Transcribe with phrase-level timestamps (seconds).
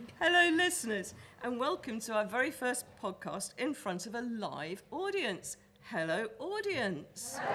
[0.20, 5.56] Hello, listeners, and welcome to our very first podcast in front of a live audience.
[5.82, 7.38] Hello, audience.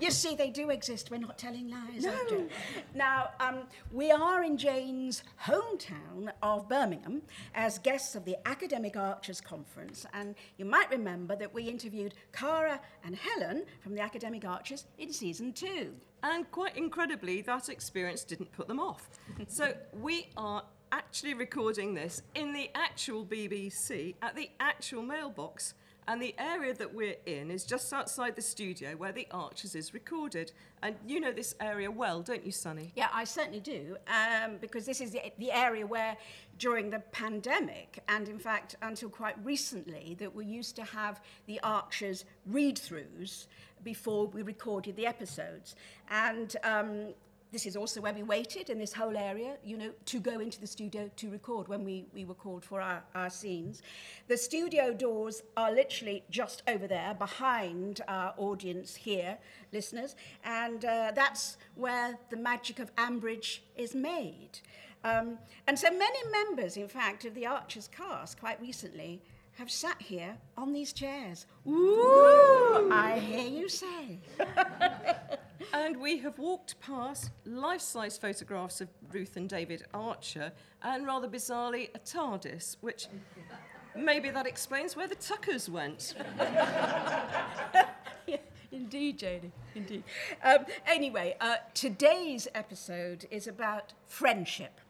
[0.00, 1.10] You see, they do exist.
[1.10, 2.04] We're not telling lies.
[2.04, 2.48] No.
[2.94, 7.20] Now, um, we are in Jane's hometown of Birmingham
[7.54, 10.06] as guests of the Academic Archers Conference.
[10.14, 15.12] And you might remember that we interviewed Cara and Helen from the Academic Archers in
[15.12, 15.92] season two.
[16.22, 19.10] And quite incredibly, that experience didn't put them off.
[19.48, 25.74] so we are actually recording this in the actual BBC at the actual mailbox.
[26.08, 29.94] And the area that we're in is just outside the studio where the Archers is
[29.94, 30.50] recorded.
[30.82, 32.90] And you know this area well, don't you, Sunny?
[32.96, 36.16] Yeah, I certainly do, um, because this is the, the area where,
[36.58, 41.60] during the pandemic, and in fact until quite recently, that we used to have the
[41.60, 43.46] Archers read-throughs
[43.84, 45.76] before we recorded the episodes.
[46.08, 47.14] And um,
[47.52, 50.60] this is also where we waited in this whole area, you know, to go into
[50.60, 53.82] the studio to record when we, we were called for our, our scenes.
[54.28, 59.38] The studio doors are literally just over there, behind our audience here,
[59.72, 64.60] listeners, and uh, that's where the magic of Ambridge is made.
[65.02, 69.22] Um, and so many members, in fact, of the Archers cast quite recently
[69.60, 71.44] have sat here on these chairs.
[71.68, 74.18] Ooh, I hear you say.
[75.74, 81.28] and we have walked past life size photographs of Ruth and David Archer and rather
[81.28, 83.08] bizarrely a TARDIS, which
[83.94, 86.14] maybe that explains where the Tuckers went.
[88.72, 90.04] Indeed, Janie, indeed.
[90.42, 94.80] Um, anyway, uh, today's episode is about friendship.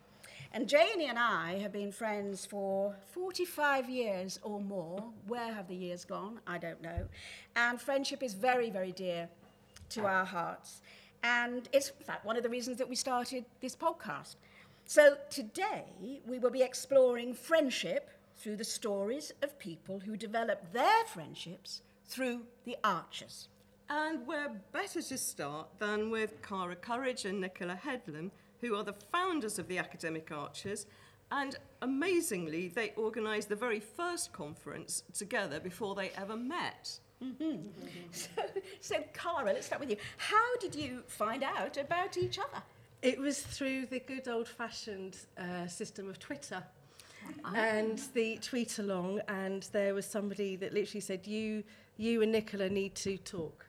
[0.53, 5.05] And Janie and I have been friends for 45 years or more.
[5.29, 6.41] Where have the years gone?
[6.45, 7.07] I don't know.
[7.55, 9.29] And friendship is very, very dear
[9.91, 10.81] to our hearts.
[11.23, 14.37] And it's, in fact, one of the reasons that we started this podcast.
[14.87, 15.85] So today,
[16.27, 22.41] we will be exploring friendship through the stories of people who developed their friendships through
[22.65, 23.47] the archers.
[23.89, 28.95] And where better to start than with Cara Courage and Nicola Headlam, who are the
[29.13, 30.87] founders of the Academic Archers.
[31.33, 36.99] And amazingly, they organised the very first conference together before they ever met.
[37.23, 37.69] Mm-hmm.
[38.11, 38.29] So,
[38.81, 39.97] so, Cara, let's start with you.
[40.17, 42.63] How did you find out about each other?
[43.03, 46.63] It was through the good old fashioned uh, system of Twitter.
[47.45, 47.55] Oh.
[47.55, 51.63] And the tweet along, and there was somebody that literally said, You,
[51.97, 53.67] you and Nicola need to talk.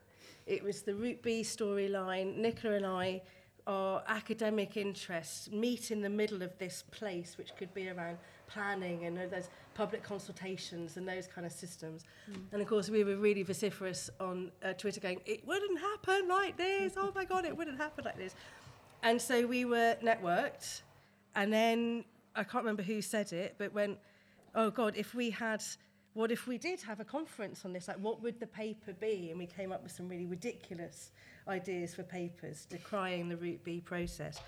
[0.47, 2.37] It was the Route B storyline.
[2.37, 3.21] Nicola and I
[3.67, 8.17] our academic interests meet in the middle of this place, which could be around
[8.47, 12.03] planning and there's public consultations and those kind of systems.
[12.29, 12.41] Mm.
[12.51, 16.57] And of course, we were really vociferous on uh, Twitter going, it wouldn't happen like
[16.57, 16.93] this.
[16.97, 18.35] Oh my God, it wouldn't happen like this.
[19.03, 20.81] And so we were networked.
[21.35, 22.03] And then
[22.35, 23.97] I can't remember who said it, but when,
[24.55, 25.63] oh God, if we had,
[26.13, 27.87] what if we did have a conference on this?
[27.87, 29.29] Like, what would the paper be?
[29.29, 31.11] And we came up with some really ridiculous
[31.47, 34.39] ideas for papers decrying the Route B process.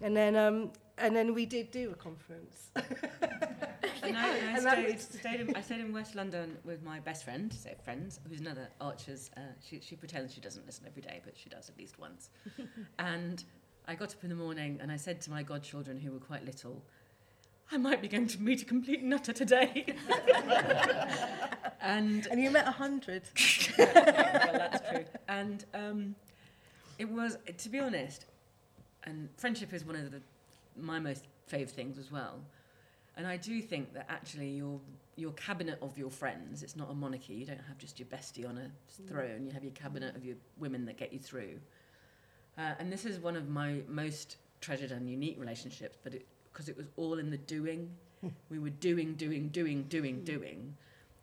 [0.00, 2.70] And then, um, and then we did do a conference.
[2.76, 7.52] no, no, I, stayed, stayed in, I stayed in West London with my best friend,
[7.52, 9.30] so friends, who's another Archer's.
[9.36, 12.30] Uh, she, she pretends she doesn't listen every day, but she does at least once.
[12.98, 13.44] and
[13.88, 16.44] I got up in the morning and I said to my godchildren, who were quite
[16.44, 16.84] little,
[17.70, 19.86] I might be going to meet a complete nutter today.
[21.80, 23.22] and, and you met a hundred.
[23.78, 23.88] well,
[24.52, 25.04] that's true.
[25.28, 26.14] And um,
[26.98, 28.26] it was, to be honest,
[29.04, 30.20] and friendship is one of the,
[30.76, 32.40] my most favourite things as well.
[33.16, 34.80] And I do think that actually your
[35.16, 37.34] your cabinet of your friends, it's not a monarchy.
[37.34, 38.60] You don't have just your bestie on a
[39.02, 39.08] mm.
[39.08, 39.44] throne.
[39.44, 41.58] You have your cabinet of your women that get you through.
[42.56, 46.12] Uh, and this is one of my most treasured and unique relationships, but
[46.52, 47.90] because it, it, was all in the doing.
[48.48, 50.24] we were doing, doing, doing, doing, mm.
[50.24, 50.76] doing.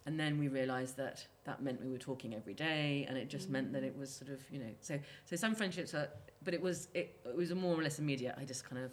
[0.05, 3.47] And then we realised that that meant we were talking every day, and it just
[3.47, 3.53] mm.
[3.53, 6.09] meant that it was sort of, you know, so so some friendships are,
[6.43, 8.35] but it was it, it was more or less immediate.
[8.37, 8.91] I just kind of,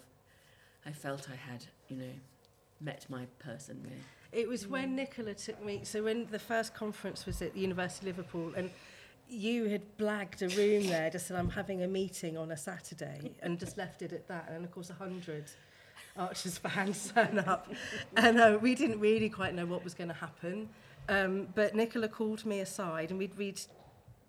[0.85, 2.13] I felt I had, you know,
[2.79, 3.79] met my person.
[3.83, 3.95] Really.
[4.31, 4.95] It was when mm.
[4.95, 5.81] Nicola took me.
[5.83, 8.69] So when the first conference was at the University of Liverpool, and
[9.29, 13.31] you had blagged a room there, just said I'm having a meeting on a Saturday,
[13.41, 14.49] and just left it at that.
[14.49, 15.45] And of course, a hundred
[16.15, 17.71] Archers fans turned up,
[18.15, 20.69] and uh, we didn't really quite know what was going to happen.
[21.09, 23.61] Um, but Nicola called me aside, and we'd, we'd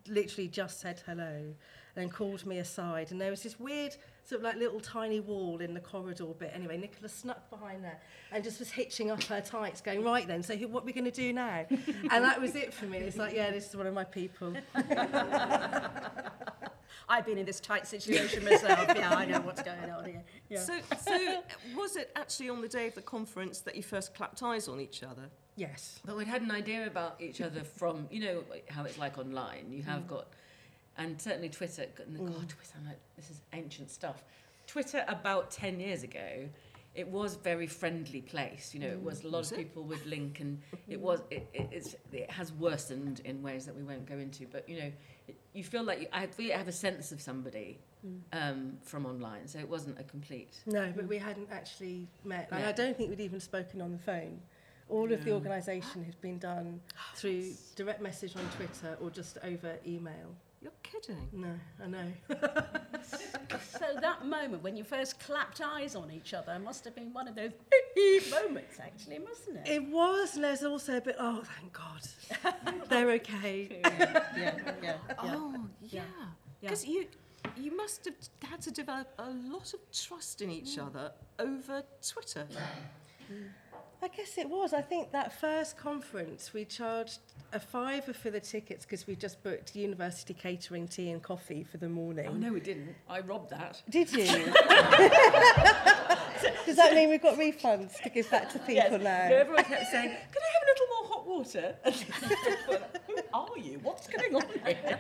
[0.09, 1.55] literally just said hello,
[1.97, 3.13] and called me aside.
[3.13, 6.51] And there was this weird, sort of like little tiny wall in the corridor bit.
[6.55, 8.01] Anyway, Nicola snuck behind there
[8.33, 11.05] and just was hitching up her tights, going, right then, so what are we going
[11.05, 11.65] to do now?
[11.71, 12.99] and that was it for me.
[12.99, 14.55] It's like, yeah, this is one of my people.
[17.07, 18.91] I've been in this tight situation myself.
[18.97, 20.25] yeah, I know what's going on here.
[20.49, 20.61] Yeah.
[20.61, 21.45] So, so
[21.77, 24.81] was it actually on the day of the conference that you first clapped eyes on
[24.81, 25.29] each other?
[25.57, 26.01] Yes.
[26.05, 29.67] But we'd had an idea about each other from, you know, how it's like online.
[29.71, 30.09] You have mm.
[30.09, 30.27] got,
[30.97, 32.27] and certainly Twitter, and mm.
[32.27, 34.25] God, Twitter, I'm like, this is ancient stuff.
[34.67, 36.49] Twitter about 10 years ago,
[36.95, 38.73] it was very friendly place.
[38.73, 39.05] You know, it mm.
[39.05, 39.63] was a lot Was of it?
[39.63, 43.77] people would link and it was, it, it, it's, it has worsened in ways that
[43.77, 44.47] we won't go into.
[44.47, 44.93] But, you know,
[45.29, 47.79] it, you feel like you, I feel you have a sense of somebody
[48.33, 49.47] um, from online.
[49.47, 50.59] So it wasn't a complete.
[50.67, 52.51] No, but we hadn't actually met.
[52.51, 52.69] Like, Yeah.
[52.69, 54.41] I don't think we'd even spoken on the phone.
[54.89, 56.81] All of the organisation has been done
[57.15, 60.35] through direct message on Twitter or just over email.
[60.61, 61.29] You're kidding.
[61.33, 61.49] No,
[61.83, 62.13] I know.
[63.79, 67.29] So that moment when you first clapped eyes on each other must have been one
[67.29, 67.51] of those
[67.95, 69.69] big moments, actually, mustn't it?
[69.69, 72.85] It was, and there's also a bit, oh, thank God.
[72.89, 73.81] They're okay.
[73.83, 74.97] yeah, yeah, yeah.
[75.19, 76.03] Oh, yeah.
[76.61, 76.71] Yeah.
[76.71, 77.07] Because you,
[77.57, 78.15] you must have
[78.51, 80.87] had to develop a lot of trust in each mm.
[80.87, 82.47] other over Twitter.
[83.31, 83.49] Mm.
[84.03, 84.73] I guess it was.
[84.73, 87.21] I think that first conference, we charged
[87.53, 91.79] a fiver for the tickets because we just booked university catering tea and coffee for
[91.79, 92.29] the morning.
[92.29, 92.95] Oh, no, we didn't.
[93.09, 93.83] I robbed that.
[93.89, 94.25] Did you?
[96.67, 99.29] Does that mean we've got refunds to give back to people now?
[99.29, 101.77] No, everyone kept saying, "Can I have a little more hot water?"
[103.07, 103.79] Who are you?
[103.83, 104.99] What's going on here?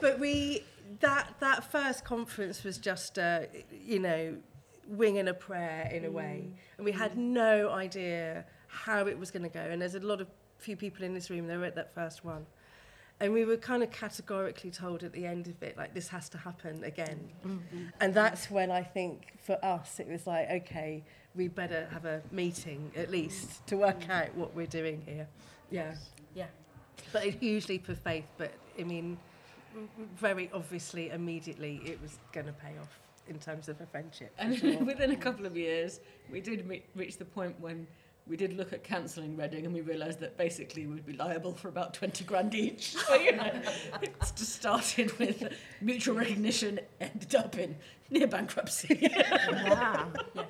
[0.00, 0.64] But we
[1.00, 4.36] that that first conference was just a you know
[4.92, 6.52] wing and a prayer in a way, mm.
[6.76, 7.16] and we had mm.
[7.16, 9.60] no idea how it was going to go.
[9.60, 10.28] And there's a lot of
[10.58, 12.46] few people in this room that were at that first one,
[13.20, 16.28] and we were kind of categorically told at the end of it like this has
[16.30, 17.86] to happen again, mm-hmm.
[18.00, 21.02] and that's when I think for us it was like okay
[21.34, 23.66] we better have a meeting at least mm.
[23.66, 25.26] to work out what we're doing here.
[25.70, 25.94] Yeah.
[26.34, 26.46] Yeah.
[27.12, 28.26] But a huge leap of faith.
[28.36, 29.18] But I mean,
[30.16, 32.98] very obviously, immediately, it was going to pay off
[33.28, 34.32] in terms of a friendship.
[34.38, 34.78] And sure.
[34.84, 37.86] within a couple of years, we did re- reach the point when
[38.26, 41.68] we did look at cancelling Reading, and we realised that basically we'd be liable for
[41.68, 42.94] about twenty grand each.
[43.06, 43.50] So you know,
[44.00, 47.76] it just started with mutual recognition, ended up in
[48.10, 49.10] near bankruptcy.
[49.50, 50.12] Wow.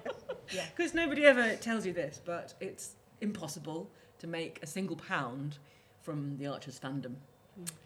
[0.52, 0.64] Yeah.
[0.76, 5.56] Because nobody ever tells you this, but it's impossible to make a single pound
[6.02, 7.14] from the Archers fandom.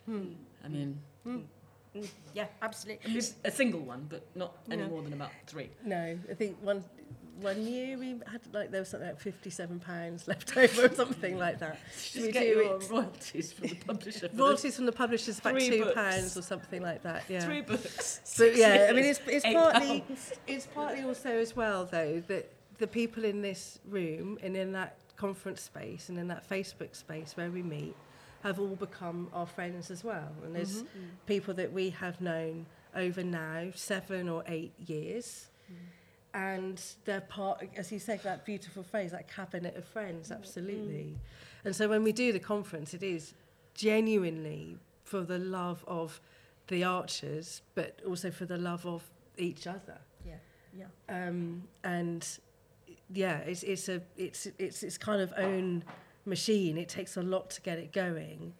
[0.06, 0.32] Hmm.
[0.64, 1.40] I mean, hmm.
[2.02, 3.10] Mm, yeah, absolutely.
[3.10, 4.88] I mean, a single one, but not any Yeah.
[4.88, 5.70] more than about three.
[5.84, 6.84] no, I think one
[7.40, 11.36] one year we had like there was something like fifty-seven pounds left over or something
[11.36, 11.78] like that.
[11.94, 14.30] Just we get do your it- royalties from the publisher.
[14.32, 15.94] Royalties from the publishers about Three two books.
[15.94, 17.24] pounds or something like that.
[17.28, 17.40] Yeah.
[17.44, 17.82] Three books.
[18.22, 20.32] But six yeah, I mean, it's, it's partly pounds.
[20.46, 24.96] it's partly also as well though that the people in this room and in that
[25.16, 27.94] conference space and in that Facebook space where we meet
[28.42, 30.32] have all become our friends as well.
[30.44, 31.06] And there's mm-hmm.
[31.26, 35.48] people that we have known over now seven or eight years.
[35.70, 35.76] Mm.
[36.34, 40.40] And they're part, as you said, that beautiful phrase, that cabinet of friends, mm-hmm.
[40.40, 41.16] absolutely.
[41.64, 43.34] And so when we do the conference, it is
[43.74, 46.20] genuinely for the love of
[46.68, 49.02] the archers, but also for the love of
[49.38, 49.98] each other.
[50.26, 50.34] Yeah,
[50.76, 50.86] yeah.
[51.08, 52.26] Um, and
[53.12, 55.84] yeah, it's it's a it's it's its kind of own
[56.26, 56.76] machine.
[56.78, 58.54] It takes a lot to get it going.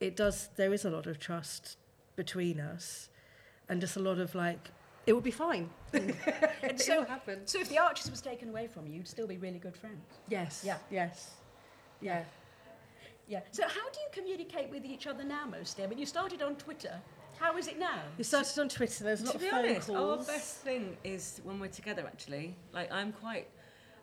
[0.00, 0.48] It does.
[0.56, 1.76] There is a lot of trust
[2.16, 3.08] between us,
[3.68, 4.70] and just a lot of like,
[5.06, 5.70] it will be fine.
[5.92, 6.10] And
[6.62, 7.46] it so, happen.
[7.46, 10.04] so if the Archers was taken away from you, you'd still be really good friends.
[10.28, 10.62] Yes.
[10.64, 10.78] Yeah.
[10.90, 11.32] Yes.
[12.00, 12.24] Yeah.
[13.28, 13.40] Yeah.
[13.52, 15.84] So how do you communicate with each other now mostly?
[15.84, 17.00] I mean, you started on Twitter.
[17.38, 18.00] How is it now?
[18.18, 19.04] You started on Twitter.
[19.04, 20.28] There's a lot to of phone honest, calls.
[20.28, 22.04] our best thing is when we're together.
[22.06, 23.48] Actually, like I'm quite,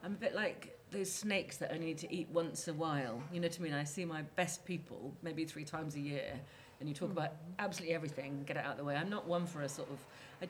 [0.03, 3.21] I'm a bit like those snakes that only need to eat once a while.
[3.31, 3.74] You know what I mean?
[3.74, 6.33] I see my best people maybe three times a year,
[6.79, 7.13] and you talk mm.
[7.13, 8.43] about absolutely everything.
[8.45, 8.95] Get it out of the way.
[8.95, 9.98] I'm not one for a sort of.
[10.41, 10.48] I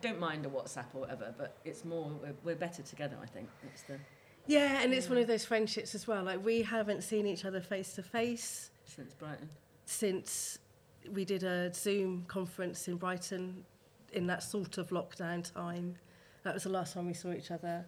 [0.00, 3.16] don't mind a WhatsApp or whatever, but it's more we're, we're better together.
[3.22, 3.98] I think that's the
[4.46, 5.22] Yeah, and it's one mm.
[5.22, 6.24] of those friendships as well.
[6.24, 9.48] Like we haven't seen each other face to face since Brighton.
[9.84, 10.58] since
[11.12, 13.64] we did a Zoom conference in Brighton
[14.12, 15.96] in that sort of lockdown time.
[16.42, 17.84] That was the last time we saw each other.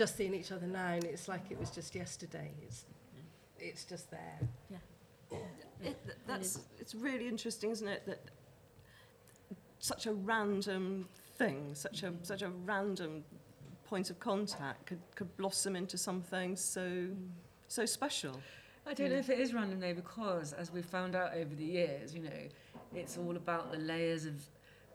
[0.00, 2.50] Just seeing each other now, and it's like it was just yesterday.
[2.62, 2.86] It's
[3.58, 4.38] it's just there.
[5.82, 5.94] It,
[6.26, 8.06] that's it's really interesting, isn't it?
[8.06, 8.22] That
[9.78, 12.22] such a random thing, such a mm-hmm.
[12.22, 13.24] such a random
[13.84, 17.16] point of contact could, could blossom into something so mm.
[17.68, 18.40] so special.
[18.86, 21.70] I don't know if it is random though, because as we've found out over the
[21.80, 22.42] years, you know,
[22.94, 24.36] it's all about the layers of.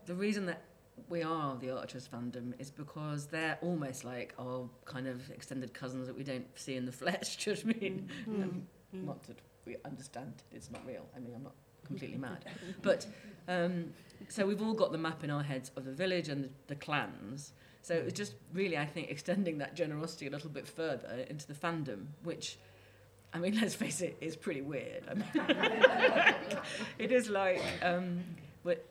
[0.07, 0.61] The reason that
[1.09, 6.07] we are the Archers fandom is because they're almost like our kind of extended cousins
[6.07, 7.37] that we don't see in the flesh.
[7.37, 8.09] Do you know what I mean?
[8.27, 11.05] Um, Not that we understand it's not real.
[11.15, 12.45] I mean, I'm not completely mad.
[12.81, 13.05] But
[13.47, 13.93] um,
[14.29, 16.75] so we've all got the map in our heads of the village and the, the
[16.75, 17.53] clans.
[17.81, 21.45] So it was just really, I think, extending that generosity a little bit further into
[21.45, 22.57] the fandom, which,
[23.33, 25.03] I mean, let's face it, is pretty weird.
[25.09, 26.55] I mean,
[26.97, 28.23] it is like, um,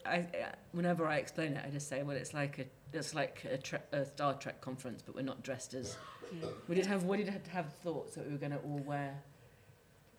[0.07, 0.27] I,
[0.73, 2.65] whenever I explain it, I just say, well, it's like a,
[2.97, 5.97] it's like a, tre- a Star Trek conference, but we're not dressed as.
[6.69, 9.15] We did have, we did have thoughts that we were going to all wear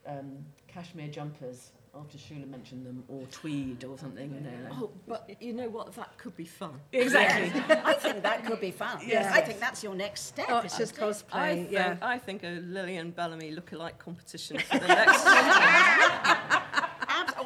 [0.07, 4.29] um, cashmere jumpers after Shula mentioned them, or tweed or something.
[4.33, 5.93] You know, like- Oh, but you know what?
[5.95, 6.73] That could be fun.
[6.91, 7.61] exactly.
[7.85, 8.99] I think that could be fun.
[9.05, 9.33] Yes.
[9.33, 10.47] I think that's your next step.
[10.49, 11.01] Oh, it's just it?
[11.01, 11.53] I cosplay.
[11.55, 11.95] think, Yeah.
[12.01, 15.23] I think a Lilian Bellamy lookalike competition for the next.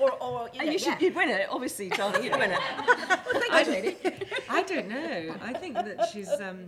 [0.07, 0.99] Abs- or, or, you and know, you should, yeah.
[0.99, 2.23] you'd win it, obviously, darling.
[2.23, 2.59] You'd win it.
[3.51, 4.05] I,
[4.49, 5.35] I don't know.
[5.41, 6.65] I think that she's um,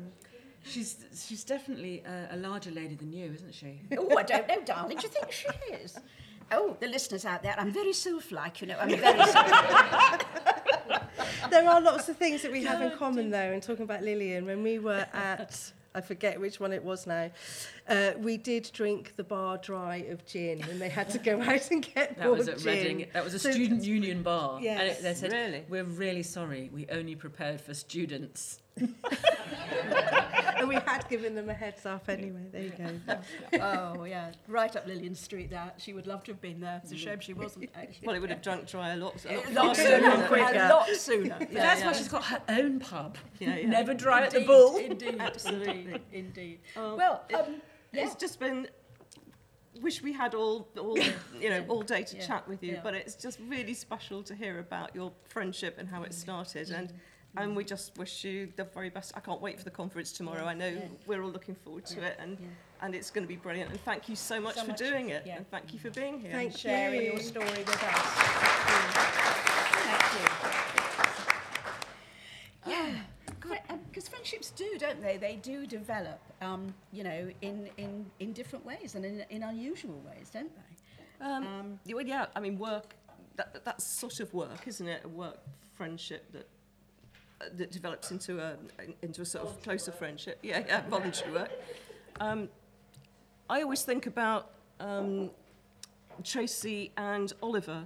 [0.63, 3.81] she's she's definitely a, a larger lady than you, isn't she?
[3.97, 4.97] Oh, I don't know, darling.
[4.97, 5.97] Do you think she is?
[6.53, 8.77] Oh, the listeners out there, I'm very self-like, you know.
[8.77, 10.25] I'm very sylph
[11.49, 14.45] There are lots of things that we have in common, though, in talking about Lilian.
[14.45, 17.29] When we were at, I forget which one it was now,
[17.89, 21.69] uh, we did drink the bar dry of gin, and they had to go out
[21.69, 22.73] and get That more was at gin.
[22.77, 23.07] Reading.
[23.13, 24.55] That was a So- student union bar.
[24.55, 24.99] And Yes.
[24.99, 25.65] it, they said, Really?
[25.67, 26.69] "We're really sorry.
[26.73, 28.59] We only prepared for students."
[30.57, 32.47] and we had given them a heads up anyway.
[32.51, 33.17] There you go.
[33.61, 34.31] Oh, yeah.
[34.47, 35.71] Right up Lilian Street there.
[35.77, 36.81] She would love to have been there.
[36.83, 36.99] It's a mm.
[36.99, 38.07] shame she wasn't, actually.
[38.07, 40.55] Well, it would have drunk dry a lot, a lot A lot sooner, wouldn't quicker.
[40.55, 41.35] a lot sooner.
[41.39, 41.87] But Yeah, that's yeah.
[41.87, 43.17] why she's got her own pub.
[43.39, 43.67] Yeah, yeah.
[43.69, 44.77] Never dry at the Indeed, bull.
[44.77, 46.01] Indeed, Absolutely.
[46.11, 46.59] Indeed.
[46.75, 47.55] Oh, Well, it- um,
[47.91, 48.05] yeah.
[48.05, 48.67] It's just been.
[49.81, 50.97] Wish we had all, all
[51.39, 52.81] you know, all day to Yeah, chat with you, yeah.
[52.83, 56.13] but it's just really special to hear about your friendship and how it mm.
[56.13, 56.95] started, and mm.
[57.37, 59.13] And we just wish you the very best.
[59.15, 60.45] I can't wait for the conference tomorrow.
[60.45, 60.81] I know yeah.
[61.07, 62.47] we're all looking forward to Yeah, it, and yeah.
[62.81, 63.71] and it's going to be brilliant.
[63.71, 65.37] And thank you so much So for much, doing it, yeah.
[65.37, 66.31] and thank you for being here.
[66.31, 67.11] Thank sharing you.
[67.11, 68.01] your story with us.
[69.87, 70.27] Thank you.
[72.67, 72.95] Yeah,
[73.89, 75.17] because friendships do, don't they?
[75.17, 79.99] They do develop, um, you know, in, in, in different ways and in, in unusual
[80.05, 81.25] ways, don't they?
[81.25, 82.95] Um, Um, yeah, well, yeah, I mean, work,
[83.35, 85.01] that, that's sort of work, isn't it?
[85.03, 85.39] A work
[85.75, 86.47] friendship that
[87.55, 88.55] that develops into a
[89.01, 90.39] into a sort of closer friendship.
[90.41, 91.51] Yeah, yeah, voluntary work.
[92.19, 92.49] Um,
[93.49, 95.31] I always think about um,
[96.23, 97.83] Tracy and Oliver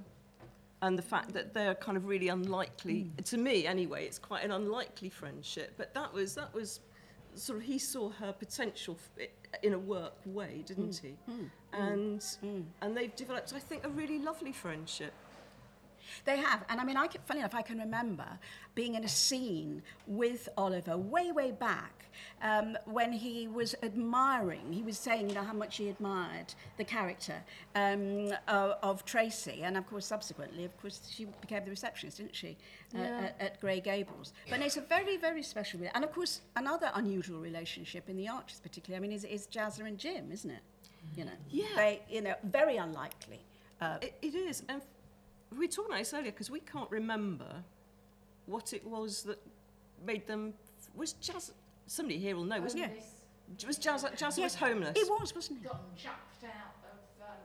[0.81, 3.23] and the fact that they're kind of really unlikely mm.
[3.23, 6.81] to me anyway it's quite an unlikely friendship but that was that was
[7.33, 8.97] sort of he saw her potential
[9.63, 11.01] in a work way didn't mm.
[11.01, 11.31] he?
[11.31, 11.49] Mm.
[11.73, 12.25] And
[12.81, 15.13] and they've developed i think a really lovely friendship
[16.25, 18.27] They have, and I mean, I can, funny enough, I can remember
[18.75, 22.05] being in a scene with Oliver way, way back
[22.41, 24.71] um, when he was admiring.
[24.71, 27.35] He was saying, you know, how much he admired the character
[27.75, 32.35] um, of, of Tracy, and of course, subsequently, of course, she became the receptionist, didn't
[32.35, 32.57] she,
[32.95, 33.21] uh, Yeah.
[33.25, 34.33] at, at Grey Gables?
[34.49, 38.59] But it's a very, very special, and of course, another unusual relationship in the Archers,
[38.61, 38.97] particularly.
[38.97, 40.61] I mean, is, is Jazza and Jim, isn't it?
[41.15, 41.65] You know, Yeah.
[41.75, 43.39] they, you know, very unlikely.
[43.81, 44.81] Uh, it, it is and
[45.57, 47.63] we talked about this earlier because we can't remember
[48.45, 49.39] what it was that
[50.05, 50.53] made them
[50.95, 51.51] was jazz
[51.87, 52.89] somebody here will know wasn't yeah.
[53.59, 55.65] it was jazz jazz Yeah, was homeless It was, wasn't it?
[55.65, 57.37] gotten chucked out of um,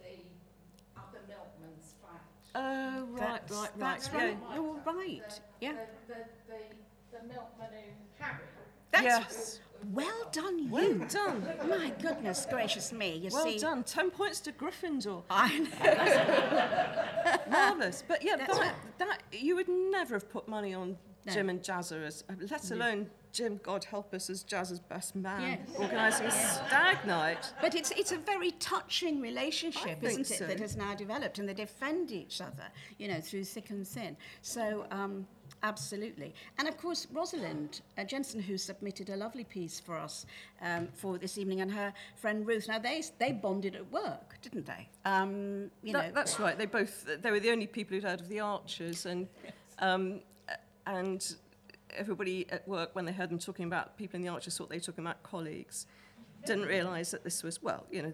[0.00, 2.22] the other milkman's flat.
[2.54, 4.24] oh right That's- right right That's yeah.
[4.24, 4.36] right.
[4.54, 5.40] You're right.
[5.60, 5.72] Yeah.
[5.72, 8.44] The, the, the, the milkman who Harry.
[8.90, 9.60] That's yes
[9.92, 10.70] well done, you.
[10.70, 13.16] well done My goodness gracious me.
[13.16, 13.58] You well see.
[13.58, 17.50] done 10 points to Gryffindor I know.
[17.50, 18.72] marvellous but yeah that, right.
[18.98, 21.32] that you would never have put money on No.
[21.32, 25.76] Jim and Jazza as let alone Jim God help us as Jazza's best man Yes.
[25.78, 30.46] organising a stag night But it's it's a very touching relationship, isn't it, so.
[30.46, 32.64] that has now developed, and they defend each other,
[32.98, 34.16] you know, through thick and thin.
[34.42, 34.86] So.
[34.90, 35.26] Um,
[35.62, 36.34] Absolutely.
[36.58, 40.24] And of course, Rosalind uh, Jensen, who submitted a lovely piece for us
[40.62, 42.68] um, for this evening, and her friend Ruth.
[42.68, 44.88] Now, they, they bonded at work, didn't they?
[45.04, 46.56] Um, you That- know, that's right.
[46.56, 49.26] They both they were the only people who'd heard of the Archers, and
[49.80, 50.20] um,
[50.86, 51.34] and
[51.96, 54.76] everybody at work when they heard them talking about people in the Archers thought they
[54.76, 55.86] were talking about colleagues.
[56.46, 58.12] Didn't realise that this was well, you know,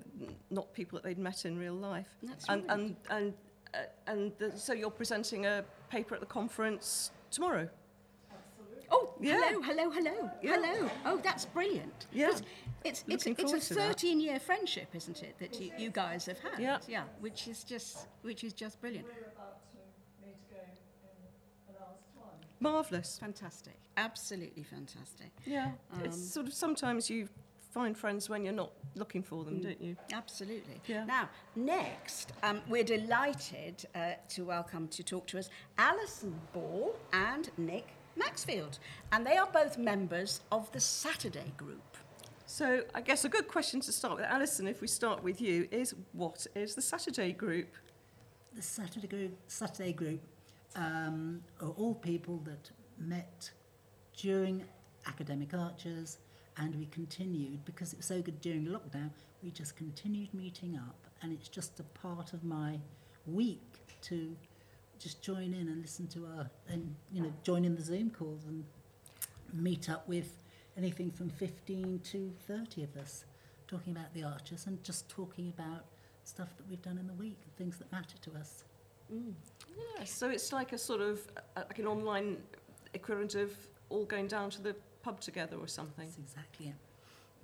[0.51, 2.07] not people that they'd met in real life.
[2.23, 2.71] That's and right.
[2.79, 3.35] and and
[3.75, 7.69] uh, and the, so you're presenting a paper at the conference tomorrow.
[8.91, 9.41] Oh, Yeah.
[9.41, 10.55] hello, hello, hello, Yeah.
[10.57, 10.91] hello.
[11.05, 12.07] Oh, that's brilliant.
[12.13, 12.31] Yeah.
[12.31, 12.43] It's
[12.85, 16.59] it's it's, it's a 13 year friendship, isn't it, that you, you guys have had?
[16.59, 16.79] Yeah.
[16.87, 19.07] Yeah, which is just which is just brilliant.
[22.61, 23.19] Marvelous.
[23.19, 23.75] Fantastic.
[23.97, 25.31] Absolutely fantastic.
[25.45, 25.73] Yeah.
[26.03, 27.29] it's Um, sort of sometimes you
[27.75, 29.97] find friends when you're not looking for them, don't you?
[30.13, 30.81] Absolutely.
[30.87, 31.05] Yeah.
[31.05, 37.51] Now, next, um, we're delighted uh, to welcome to talk to us Alison Ball and
[37.59, 38.79] Nick Maxfield.
[39.11, 41.83] And they are both members of the Saturday Group.
[42.47, 45.67] So I guess a good question to start with, Alison, if we start with you,
[45.73, 47.75] is what is the Saturday group?
[48.55, 50.21] the Saturday group, Saturday group
[50.77, 53.51] um, are all people that met
[54.17, 54.65] during
[55.07, 56.19] academic archers
[56.57, 59.11] and we continued because it was so good during lockdown
[59.45, 60.97] we just continued meeting up.
[61.23, 62.79] And it's just a part of my
[63.27, 64.35] week to
[64.99, 68.45] just join in and listen to our and you know join in the zoom calls
[68.47, 68.65] and
[69.53, 70.39] meet up with
[70.77, 73.25] anything from 15 to 30 of us
[73.67, 75.85] talking about the archers and just talking about
[76.25, 78.65] stuff that we've done in the week and things that matter to us.
[79.11, 81.21] Yeah, so it's like a sort of
[81.57, 82.39] uh, like an online
[82.95, 83.51] equivalent of
[83.91, 86.07] all going down to the pub together or something.
[86.07, 86.75] That's exactly it.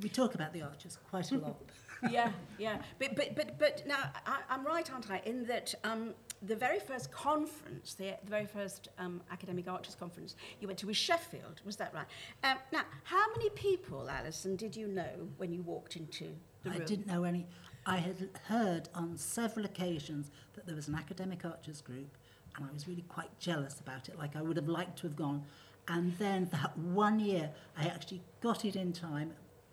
[0.03, 1.57] We talk about the archers quite a lot.
[2.11, 2.79] yeah, yeah.
[2.99, 6.81] But, but, but, but now, I, I'm right, aren't I, in that um, the very
[6.81, 11.61] first conference, the, the very first um, Academic Archers Conference you went to was Sheffield,
[11.67, 12.07] was that right?
[12.45, 16.29] Um, now, how many people, Alison, did you know when you walked into
[16.65, 16.87] the I room?
[16.87, 17.47] didn't know any.
[17.85, 22.17] I had heard on several occasions that there was an academic archers group,
[22.57, 24.19] and I was really quite jealous about it.
[24.19, 25.45] Like I would have liked to have gone.
[25.91, 29.33] And then that one year, I actually got it in time,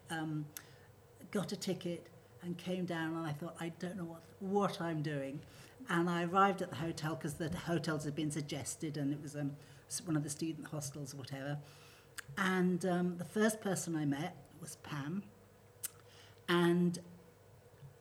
[0.10, 0.48] um,
[1.30, 2.08] got a ticket,
[2.42, 3.16] and came down.
[3.16, 5.42] And I thought, I don't know what what I'm doing.
[5.90, 9.36] And I arrived at the hotel because the hotels had been suggested, and it was
[9.36, 9.56] um,
[10.06, 11.60] one of the student hostels or whatever.
[12.36, 15.22] And um, the first person I met was Pam,
[16.50, 16.98] and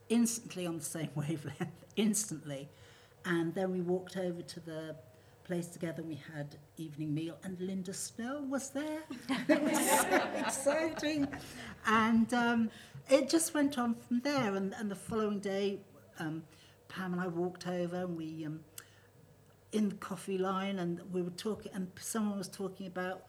[0.09, 2.71] instantly on the same wavelength, instantly.
[3.27, 4.97] And then we walked over to the
[5.47, 6.03] place together.
[6.03, 9.03] We had evening meal, and Linda Snow was there.
[9.49, 11.29] it was so exciting,
[11.87, 12.71] and um,
[13.09, 14.57] it just went on from there.
[14.57, 15.79] And, and the following day,
[16.19, 16.43] um,
[16.89, 18.61] Pam and I walked over, and we um,
[19.73, 23.23] in the coffee line, and we were talking, and someone was talking about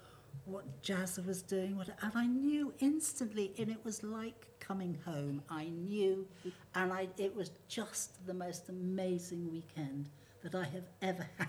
[0.46, 5.44] what Jazza was doing, what, and I knew instantly, and it was like coming home.
[5.50, 6.28] I knew,
[6.74, 10.10] and I, it was just the most amazing weekend
[10.42, 11.48] that I have ever had.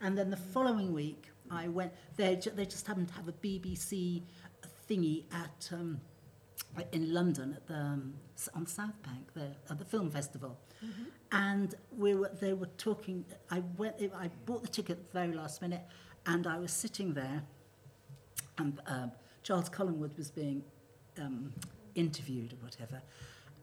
[0.00, 1.92] And then the following week, I went.
[2.16, 4.22] They ju- they just happened to have a BBC
[4.88, 6.00] thingy at um,
[6.92, 8.14] in London at the um,
[8.54, 10.58] on South Bank, the, at the film festival,
[11.32, 13.24] and we were they were talking.
[13.50, 13.96] I went.
[14.14, 15.82] I bought the ticket at the very last minute,
[16.26, 17.42] and I was sitting there,
[18.58, 20.62] and um, Charles Collingwood was being
[21.18, 21.52] um,
[21.94, 23.02] interviewed or whatever,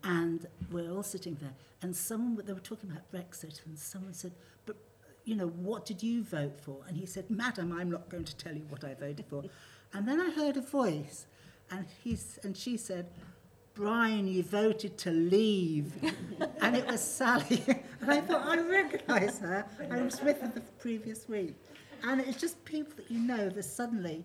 [0.03, 4.33] and we're all sitting there, and someone they were talking about Brexit, and someone said,
[4.65, 4.75] "But
[5.25, 8.35] you know, what did you vote for?" And he said, "Madam, I'm not going to
[8.35, 9.43] tell you what I voted for."
[9.93, 11.27] and then I heard a voice,
[11.69, 13.07] and he's and she said.
[13.75, 15.91] Brian, you voted to leave.
[16.61, 17.61] and it was Sally.
[17.99, 19.65] and I thought, I recognise her.
[19.91, 21.55] I was with her the previous week.
[22.03, 24.23] And it's just people that you know that suddenly,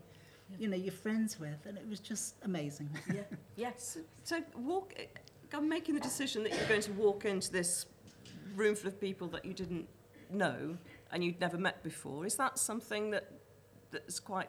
[0.56, 1.66] you know, you're friends with.
[1.66, 2.90] And it was just amazing.
[3.12, 3.22] Yeah,
[3.56, 3.98] yes.
[4.22, 7.86] So walk, uh, I'm making the decision that you're going to walk into this
[8.54, 9.88] room full of people that you didn't
[10.30, 10.76] know
[11.12, 12.26] and you'd never met before.
[12.26, 13.30] Is that something that
[13.90, 14.48] that's quite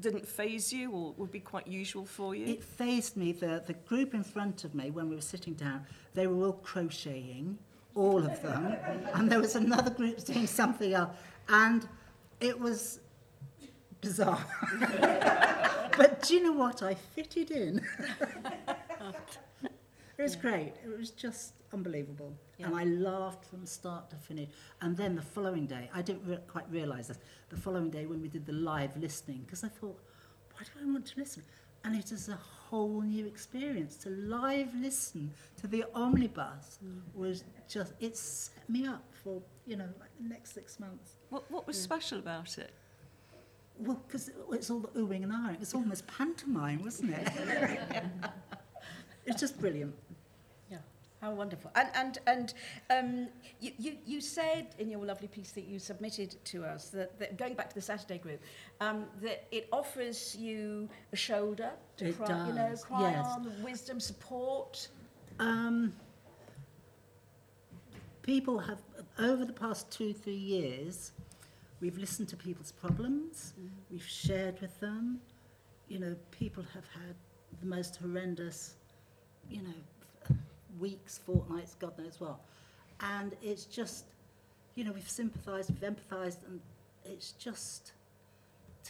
[0.00, 2.46] didn't phase you or would be quite usual for you?
[2.46, 3.32] It phased me.
[3.32, 6.54] The, the group in front of me, when we were sitting down, they were all
[6.54, 7.58] crocheting,
[7.94, 8.76] all of them.
[9.14, 11.14] and there was another group doing something else.
[11.48, 11.86] And
[12.40, 13.00] it was
[14.00, 14.44] bizarre.
[15.96, 16.82] but do you know what?
[16.82, 17.80] I fitted in.
[20.18, 20.74] it was great.
[20.84, 22.34] It was just unbelievable.
[22.60, 24.48] And I laughed from start to finish.
[24.80, 27.18] And then the following day, I didn't re- quite realise this,
[27.50, 30.00] the following day when we did the live listening, because I thought,
[30.52, 31.42] why do I want to listen?
[31.84, 32.38] And it is a
[32.70, 33.96] whole new experience.
[33.98, 37.00] To live listen to the omnibus mm.
[37.12, 41.16] was just, it set me up for, you know, like the next six months.
[41.30, 42.72] What, what was special about it?
[43.78, 45.60] Well, because it's all the oohing and ahhing.
[45.60, 47.28] It's almost pantomime, wasn't it?
[49.26, 49.94] it's just brilliant.
[50.70, 50.78] Yeah,
[51.20, 51.70] how wonderful.
[51.74, 52.54] And, and, and
[52.90, 53.28] um,
[53.60, 57.36] you, you, you said in your lovely piece that you submitted to us, that, that
[57.36, 58.40] going back to the Saturday group,
[58.80, 63.26] um, that it offers you a shoulder to It cry, you know, does, cry yes.
[63.26, 64.88] on, wisdom, support.
[65.38, 65.92] Um,
[68.22, 68.80] people have,
[69.18, 71.12] over the past two, three years,
[71.80, 73.54] we've listened to people's problems,
[73.90, 75.20] we've shared with them.
[75.88, 77.14] You know, people have had
[77.60, 78.76] the most horrendous,
[79.50, 80.36] you know,
[80.78, 82.38] weeks, fortnights, God knows what.
[83.00, 84.04] And it's just,
[84.74, 86.60] you know, we've sympathised, we've empathised, and
[87.04, 87.92] it's just,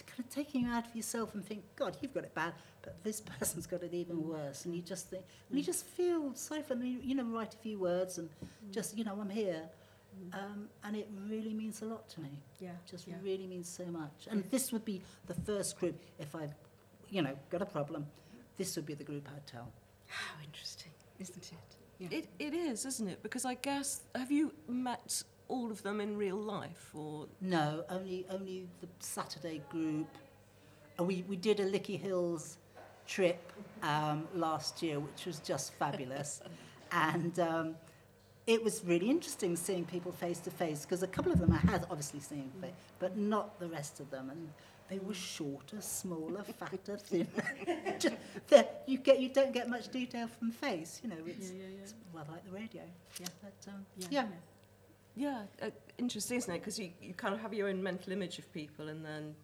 [0.03, 3.01] kind of taking you out of yourself and think, God, you've got it bad, but
[3.03, 4.65] this person's got it even worse.
[4.65, 5.67] And you just think, and you mm.
[5.67, 6.85] just feel sorry for them.
[6.85, 8.73] You, you know, write a few words and mm.
[8.73, 9.63] just, you know, I'm here.
[10.17, 10.33] Mm.
[10.37, 12.39] Um, and it really means a lot to me.
[12.59, 12.69] Yeah.
[12.89, 13.15] Just yeah.
[13.23, 14.27] really means so much.
[14.29, 16.53] And this would be the first group, if I've,
[17.09, 18.05] you know, got a problem,
[18.57, 19.71] this would be the group I'd tell.
[20.15, 21.75] How interesting, isn't it?
[21.99, 22.07] Yeah.
[22.19, 23.23] It, it is, isn't it?
[23.23, 26.89] Because I guess, have you met all of them in real life?
[26.93, 30.07] Or No, only only the Saturday group.
[30.99, 32.57] We, we did a Lickey Hills
[33.05, 33.51] trip
[33.83, 36.41] um, last year, which was just fabulous.
[36.91, 37.75] and um,
[38.47, 41.57] it was really interesting seeing people face to face because a couple of them I
[41.71, 44.29] had obviously seen, fa- but not the rest of them.
[44.29, 44.49] And
[44.87, 47.27] they were shorter, smaller, fatter, thinner.
[47.99, 48.15] Just-
[48.85, 51.15] you get you don't get much detail from face, you know.
[51.25, 52.83] It's, it's well like the radio.
[53.19, 54.25] Yeah, but, um, yeah.
[55.15, 56.59] yeah, uh, interesting, isn't it?
[56.59, 59.35] Because you, you kind of have your own mental image of people, and then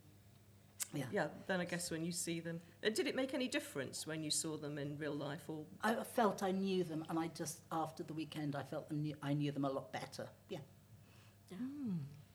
[0.94, 1.06] yeah.
[1.12, 4.24] yeah, then I guess when you see them, uh, did it make any difference when
[4.24, 5.44] you saw them in real life?
[5.48, 8.96] Or I felt I knew them, and I just after the weekend I felt I
[8.96, 10.28] knew, I knew them a lot better.
[10.50, 10.60] Yeah.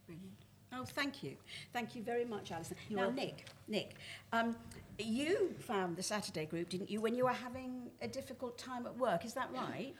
[0.06, 0.45] Brilliant.
[0.72, 1.36] Oh, thank you.
[1.72, 2.76] Thank you very much, Alison.
[2.88, 3.24] You're now, welcome.
[3.24, 3.94] Nick, Nick,
[4.32, 4.56] um,
[4.98, 8.96] you found the Saturday group, didn't you, when you were having a difficult time at
[8.98, 9.24] work?
[9.24, 9.94] Is that right?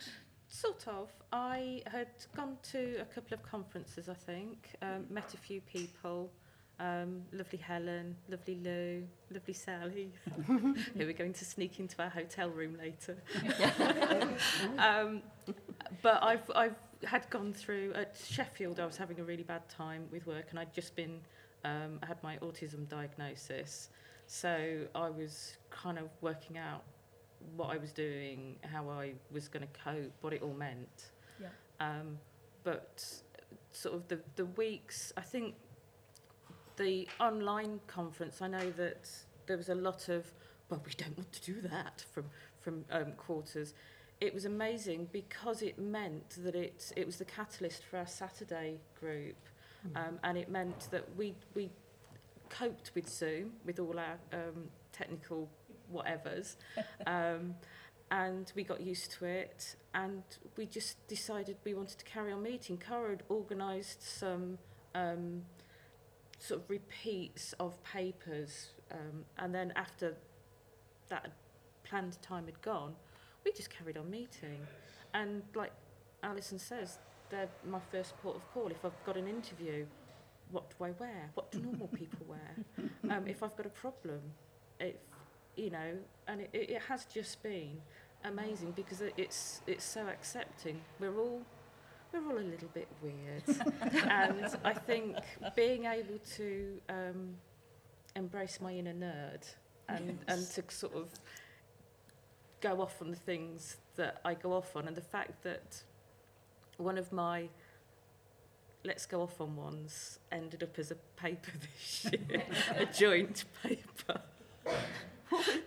[0.49, 1.13] Sort of.
[1.33, 6.31] I had gone to a couple of conferences, I think, um, met a few people.
[6.79, 9.03] Um, lovely Helen, lovely Lou,
[9.33, 10.13] lovely Sally,
[10.47, 13.17] who we're going to sneak into our hotel room later.
[14.79, 15.23] um,
[16.03, 20.05] but I've, I've had gone through, at Sheffield, I was having a really bad time
[20.11, 21.21] with work and I'd just been,
[21.65, 23.91] um, I had my autism diagnosis.
[24.27, 26.83] So I was kind of working out
[27.55, 31.13] what I was doing, how I was going to cope, what it all meant.
[31.41, 31.49] Yeah.
[31.81, 32.19] Um,
[32.65, 33.05] but
[33.73, 35.55] sort of the, the weeks, I think
[36.77, 39.09] the online conference, I know that
[39.47, 40.33] there was a lot of,
[40.69, 42.25] well, we don't want to do that from,
[42.59, 43.75] from um, quarters.
[44.21, 48.81] It was amazing because it meant that it, it was the catalyst for our Saturday
[48.99, 49.37] group.
[49.95, 51.71] Um, and it meant that we, we
[52.49, 55.49] coped with Zoom, with all our um, technical
[55.93, 56.57] whatevers.
[57.07, 57.55] um,
[58.11, 60.23] and we got used to it and
[60.57, 62.77] we just decided we wanted to carry on meeting.
[62.77, 64.59] Cara had organised some
[64.95, 65.43] um,
[66.39, 70.15] sort of repeats of papers um, and then after
[71.09, 71.33] that
[71.83, 72.95] planned time had gone,
[73.47, 74.67] we just carried on meeting.
[75.15, 75.73] And like
[76.23, 76.99] Alison says,
[77.31, 78.67] they're my first port of call.
[78.71, 79.87] If I've got an interview,
[80.51, 81.31] what do I wear?
[81.35, 83.17] What do normal people wear?
[83.17, 84.21] Um, if I've got a problem,
[84.81, 84.97] if
[85.55, 85.93] you know,
[86.29, 87.81] and it, it has just been
[88.25, 90.81] amazing because it, it's it's so accepting.
[91.01, 91.41] We're all
[92.13, 93.45] we're all a little bit weird,
[94.11, 95.17] and I think
[95.55, 97.37] being able to um,
[98.17, 99.43] embrace my inner nerd
[99.89, 101.09] and and to sort of
[102.61, 105.83] go off on the things that I go off on, and the fact that
[106.79, 107.49] one of my
[108.85, 112.43] let's go off on ones ended up as a paper this year,
[112.77, 114.21] a joint paper.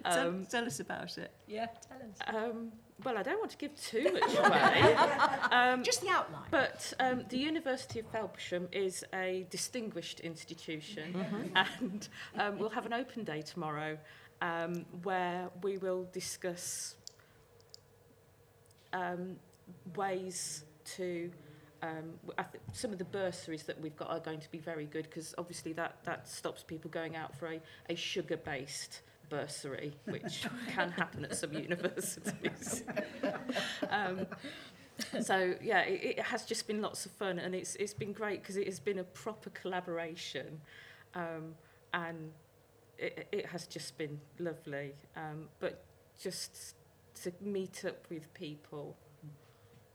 [0.03, 1.31] tell, Um, tell us about it.
[1.47, 2.17] yeah, tell us.
[2.35, 2.71] Um,
[3.03, 4.93] well, I don't want to give too much away.
[5.51, 6.43] um, Just the outline.
[6.51, 11.25] but um, the University of Felpersham is a distinguished institution,
[11.55, 13.97] and um, we'll have an open day tomorrow
[14.41, 16.95] um, where we will discuss
[18.93, 19.35] um,
[19.95, 20.63] ways
[20.95, 21.31] to.
[21.81, 24.85] Um, I th- some of the bursaries that we've got are going to be very
[24.85, 28.99] good because obviously that, that stops people going out for a, a sugar based
[29.29, 32.83] bursary, which can happen at some universities.
[33.89, 34.25] um,
[35.21, 38.41] so yeah, it, it has just been lots of fun, and it's it's been great
[38.41, 40.59] because it has been a proper collaboration,
[41.15, 41.55] um,
[41.93, 42.31] and
[42.99, 44.93] it, it has just been lovely.
[45.15, 45.83] Um, but
[46.21, 46.75] just
[47.23, 48.95] to meet up with people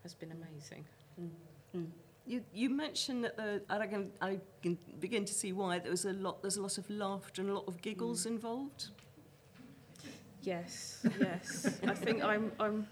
[0.02, 0.84] has been amazing.
[1.20, 1.28] Mm.
[1.76, 1.86] Mm.
[2.26, 6.06] You, you mentioned that the, I can, I can begin to see why there was
[6.06, 6.40] a lot.
[6.40, 8.32] There's a lot of laughter and a lot of giggles mm.
[8.32, 8.88] involved.
[10.42, 11.66] Yes, yes.
[11.86, 12.86] I think I'm, I'm.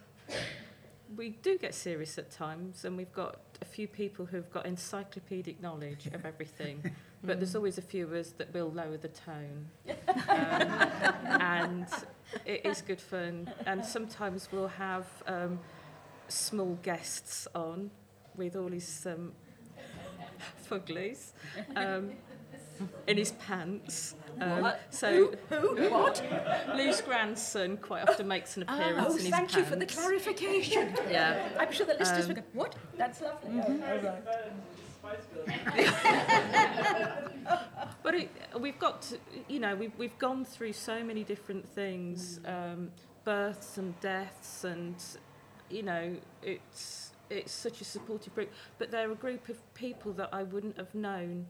[1.16, 5.60] We do get serious at times, and we've got a few people who've got encyclopedic
[5.60, 9.68] knowledge of everything, but there's always a few of us that will lower the tone.
[10.28, 10.28] Um,
[11.40, 11.86] and
[12.44, 13.52] it is good fun.
[13.66, 15.58] And sometimes we'll have um,
[16.28, 17.90] small guests on
[18.36, 19.32] with all his um,
[20.68, 21.32] fuglies
[21.76, 22.12] um,
[23.06, 24.14] in his pants.
[24.40, 25.90] Um, so Who?
[25.90, 26.22] What?
[26.74, 29.56] Lou's grandson quite often makes an appearance Oh, in his thank pants.
[29.56, 30.94] you for the clarification.
[31.10, 31.48] Yeah.
[31.60, 32.74] I'm sure the listeners Um, will go, what?
[32.96, 33.50] That's lovely.
[33.54, 34.22] Oh, all right.
[38.02, 42.40] But it, we've got to, you know, we've, we've gone through so many different things,
[42.44, 42.90] um,
[43.24, 44.96] births and deaths, and,
[45.70, 48.50] you know, it's, it's such a supportive group.
[48.78, 51.46] But they're a group of people that I wouldn't have known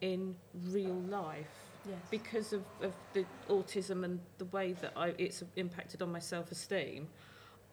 [0.00, 0.34] in
[0.66, 1.46] real life
[1.86, 1.98] Yes.
[2.10, 7.06] because of, of the autism and the way that I, it's impacted on my self-esteem.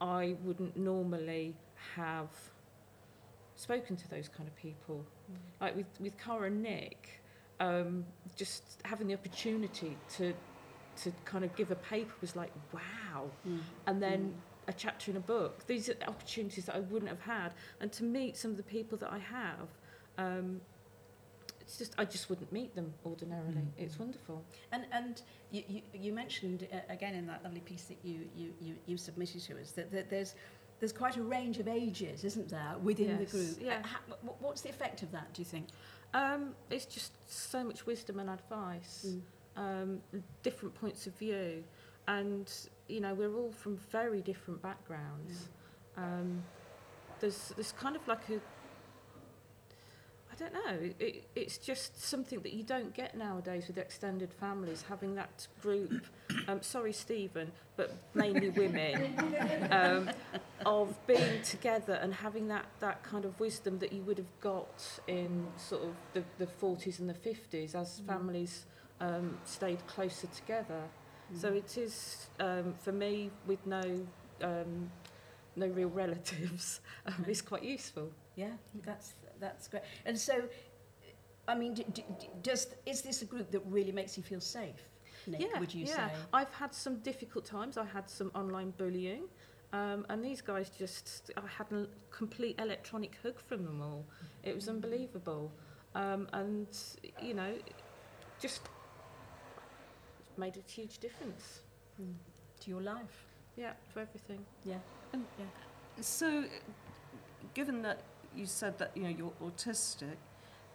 [0.02, 1.56] I wouldn't normally
[1.96, 2.30] have
[3.56, 5.06] spoken to those kind of people.
[5.60, 7.22] Like with, with Cara and Nick,
[7.60, 10.34] um, just having the opportunity to
[11.04, 13.32] to kind of give a paper was like, wow.
[13.88, 14.34] And then
[14.68, 15.66] a chapter in a book.
[15.68, 17.54] These are the opportunities that I wouldn't have had.
[17.80, 19.68] And to meet some of the people that I have,
[20.18, 20.62] um,
[21.62, 23.66] it's just I just wouldn't meet them ordinarily.
[23.78, 24.44] It's wonderful.
[24.72, 28.54] And, and you, you, you mentioned uh, again in that lovely piece that you, you,
[28.60, 30.36] you, you submitted to us that, that there's,
[30.82, 33.58] there's quite a range of ages, isn't there, within the group?
[33.62, 33.82] yeah.
[34.26, 35.68] Wh- what's the effect of that, do you think?
[36.14, 39.06] Um, it's just so much wisdom and advice,
[39.56, 40.02] um,
[40.44, 41.64] different points of view,
[42.08, 42.52] and
[42.90, 45.48] you know we're all from very different backgrounds.
[45.96, 46.44] Um,
[47.20, 48.40] there's there's kind of like a
[50.42, 50.90] don't know.
[51.00, 54.84] It, it's just something that you don't get nowadays with extended families.
[54.88, 56.06] Having that group,
[56.48, 59.16] um, sorry Stephen, but mainly women,
[59.72, 60.10] um,
[60.66, 65.00] of being together and having that, that kind of wisdom that you would have got
[65.08, 68.66] in sort of the, the 40s and the 50s as families
[69.00, 70.82] um, stayed closer together.
[71.40, 74.06] So it is, um, for me, with no,
[74.42, 74.92] um,
[75.56, 78.12] no real relatives, um, it's quite useful.
[78.36, 78.52] Yeah,
[78.86, 79.84] that's, that's great.
[80.06, 80.44] And so,
[81.48, 84.40] I mean, d- d- d- does, is this a group that really makes you feel
[84.40, 84.82] safe,
[85.28, 85.96] Nick, would you yeah.
[85.96, 86.14] say?
[86.32, 87.78] I've had some difficult times.
[87.78, 89.24] I had some online bullying.
[89.74, 94.06] Um, and these guys just, I had a complete electronic hug from them all.
[94.44, 95.52] It was unbelievable.
[95.96, 96.68] Um, and,
[97.22, 97.54] you know,
[98.40, 98.62] just
[100.38, 101.62] made a huge difference.
[102.62, 103.26] To your life?
[103.56, 104.46] Yeah, to everything.
[104.66, 104.78] Yeah,
[105.14, 105.46] Yeah.
[106.00, 106.46] So,
[107.54, 108.00] given that
[108.36, 110.18] you said that you know you're autistic,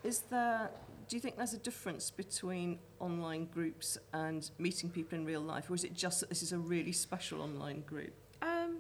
[0.02, 0.70] is there?
[1.08, 5.70] Do you think there's a difference between online groups and meeting people in real life,
[5.70, 8.12] or is it just that this is a really special online group?
[8.42, 8.78] Um,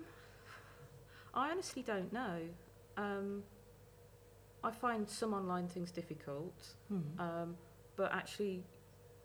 [1.34, 2.40] I honestly don't know.
[2.96, 3.42] Um,
[4.64, 6.74] I find some online things difficult,
[7.20, 7.56] um,
[7.94, 8.64] but actually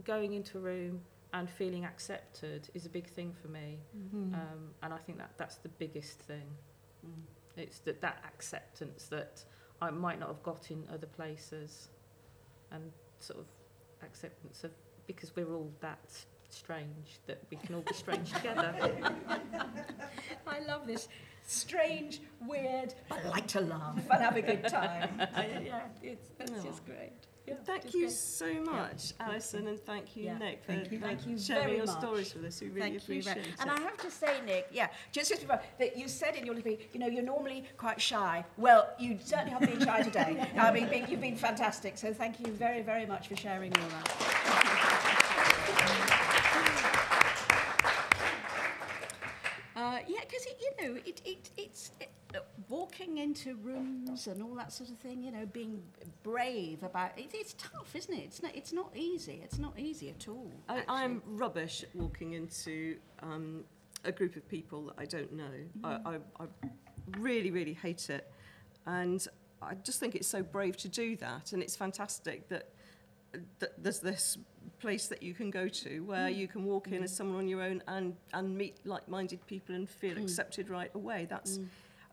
[0.04, 1.02] going into a room
[1.34, 3.80] and feeling accepted is a big thing for me.
[4.12, 4.34] Hmm.
[4.34, 6.48] Um, and I think that that's the biggest thing.
[7.58, 9.44] It's that, that acceptance that
[9.82, 11.90] I might not have got in other places
[12.72, 13.46] and sort of
[14.04, 14.72] acceptance of
[15.08, 16.00] because we're all that
[16.50, 18.74] strange that we can all be strange together.
[20.48, 21.08] I love this
[21.46, 25.10] strange, weird, but I like to laugh and have a good time.
[25.36, 26.64] I, yeah, it's, that's Oh.
[26.64, 27.12] just great.
[27.48, 28.12] Yeah, Thank you great.
[28.12, 31.00] so much, Alison, and thank you, Yeah, Nick, for thank you.
[31.00, 31.98] Thank you sharing your much.
[31.98, 32.62] stories with us.
[32.62, 33.56] We really Thank appreciate very it.
[33.60, 36.54] And I have to say, Nick, yeah, just, just before, that you said in your
[36.54, 38.46] little you know, you're normally quite shy.
[38.58, 40.48] Well, you certainly haven't been shy today.
[40.58, 41.98] I mean, you've been fantastic.
[41.98, 45.22] So thank you very, very much for sharing all that.
[49.76, 52.01] Uh, yeah, because you know, it, it, it's it,
[53.02, 55.24] walking into rooms and all that sort of thing.
[55.24, 55.82] You know, being
[56.24, 57.30] brave about it.
[57.34, 58.24] It's tough, isn't it?
[58.24, 58.56] It's not.
[58.56, 59.42] It's not easy.
[59.44, 60.52] It's not easy at all.
[60.70, 63.64] I, I'm rubbish at walking into um,
[64.06, 65.44] a group of people that I don't know.
[65.84, 66.08] I, mm-hmm.
[66.08, 66.48] I, I
[67.18, 68.32] really, really hate it.
[68.86, 69.26] And
[69.62, 71.54] I just think it's so brave to do that.
[71.54, 72.70] And it's fantastic that,
[73.60, 74.38] that there's this
[74.80, 76.36] place that you can go to where mm.
[76.36, 77.04] you can walk in mm-hmm.
[77.04, 80.24] as someone on your own and, and meet like-minded people and feel mm.
[80.24, 81.28] accepted right away.
[81.30, 81.68] That's, mm.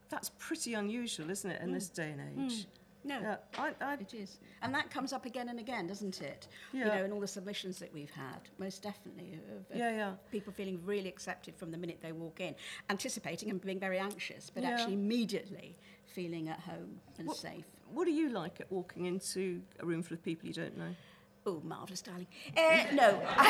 [0.08, 1.94] That's pretty unusual, isn't it, in this mm.
[1.94, 2.46] day and mm.
[2.46, 2.66] age?
[3.04, 3.20] No.
[3.20, 4.38] Yeah, I, I, It is.
[4.60, 6.48] And that comes up again and again, doesn't it?
[6.72, 6.80] Yeah.
[6.80, 9.34] You know, in all the submissions that we've had, most definitely.
[9.34, 10.12] Of, of Yeah, yeah.
[10.30, 12.54] People feeling really accepted from the minute they walk in,
[12.90, 14.70] anticipating and being very anxious, but Yeah.
[14.70, 17.64] actually immediately feeling at home and What- safe.
[17.92, 20.94] what do you like at walking into a room full of people you don't know?
[21.48, 22.26] Oh, marvellous, darling.
[22.54, 23.22] Uh, no.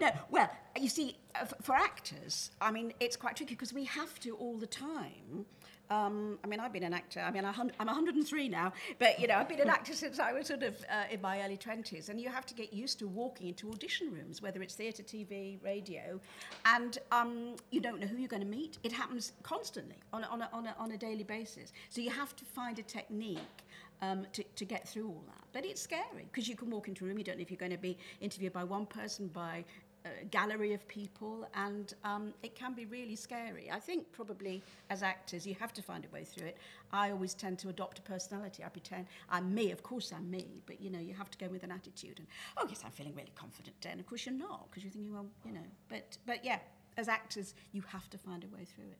[0.00, 4.20] No, well, you see, uh, for actors, I mean, it's quite tricky because we have
[4.20, 5.46] to all the time.
[5.90, 7.18] Um, I mean, I've been an actor.
[7.18, 10.46] I mean, I'm 103 now, but you know, I've been an actor since I was
[10.46, 13.48] sort of uh, in my early 20s, and you have to get used to walking
[13.48, 16.20] into audition rooms, whether it's theatre, TV, radio,
[16.66, 18.78] and um, you don't know who you're going to meet.
[18.84, 21.72] It happens constantly on a, on a, on a, on a daily basis.
[21.90, 23.63] So you have to find a technique
[24.04, 25.44] um, to, to get through all that.
[25.52, 27.64] But it's scary because you can walk into a room, you don't know if you're
[27.66, 29.64] going to be interviewed by one person, by
[30.04, 33.70] a gallery of people, and um, it can be really scary.
[33.70, 36.58] I think probably as actors, you have to find a way through it.
[36.92, 38.62] I always tend to adopt a personality.
[38.64, 41.48] I pretend I'm me, of course I'm me, but you know, you have to go
[41.48, 42.18] with an attitude.
[42.18, 42.26] And
[42.58, 45.26] oh yes, I'm feeling really confident, and of course you're not, because you're thinking, well,
[45.46, 45.66] you know.
[45.88, 46.58] But but yeah,
[46.96, 48.98] as actors, you have to find a way through it.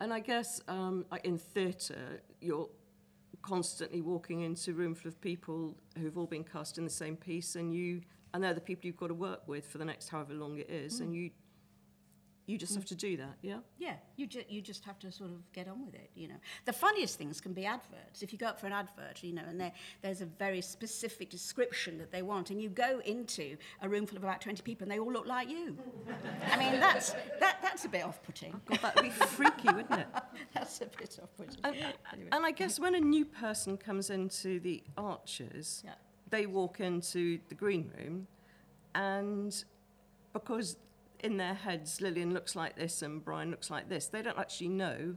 [0.00, 2.68] And I guess um, in theatre, you're
[3.40, 7.16] constantly walking into a room full of people who've all been cast in the same
[7.16, 8.02] piece, and you
[8.34, 10.70] and they're the people you've got to work with for the next however long it
[10.70, 11.16] is, and mm.
[11.16, 11.30] you
[12.46, 13.58] you just have to do that, yeah.
[13.78, 16.34] Yeah, you, ju- you just have to sort of get on with it, you know.
[16.64, 18.22] The funniest things can be adverts.
[18.22, 21.30] If you go up for an advert, you know, and there, there's a very specific
[21.30, 24.84] description that they want, and you go into a room full of about 20 people
[24.84, 25.78] and they all look like you.
[26.50, 28.52] I mean, that's, that, that's a bit off-putting.
[28.54, 30.06] Oh, God, that'd be freaky, wouldn't it?
[30.52, 31.56] That's a bit off-putting.
[31.64, 31.76] And,
[32.32, 35.94] and I guess when a new person comes into the Archers, Yeah.
[36.28, 38.26] they walk into the green room,
[38.94, 39.64] and
[40.32, 40.76] because
[41.22, 44.68] in their heads Lilian looks like this and Brian looks like this, they don't actually
[44.68, 45.16] know.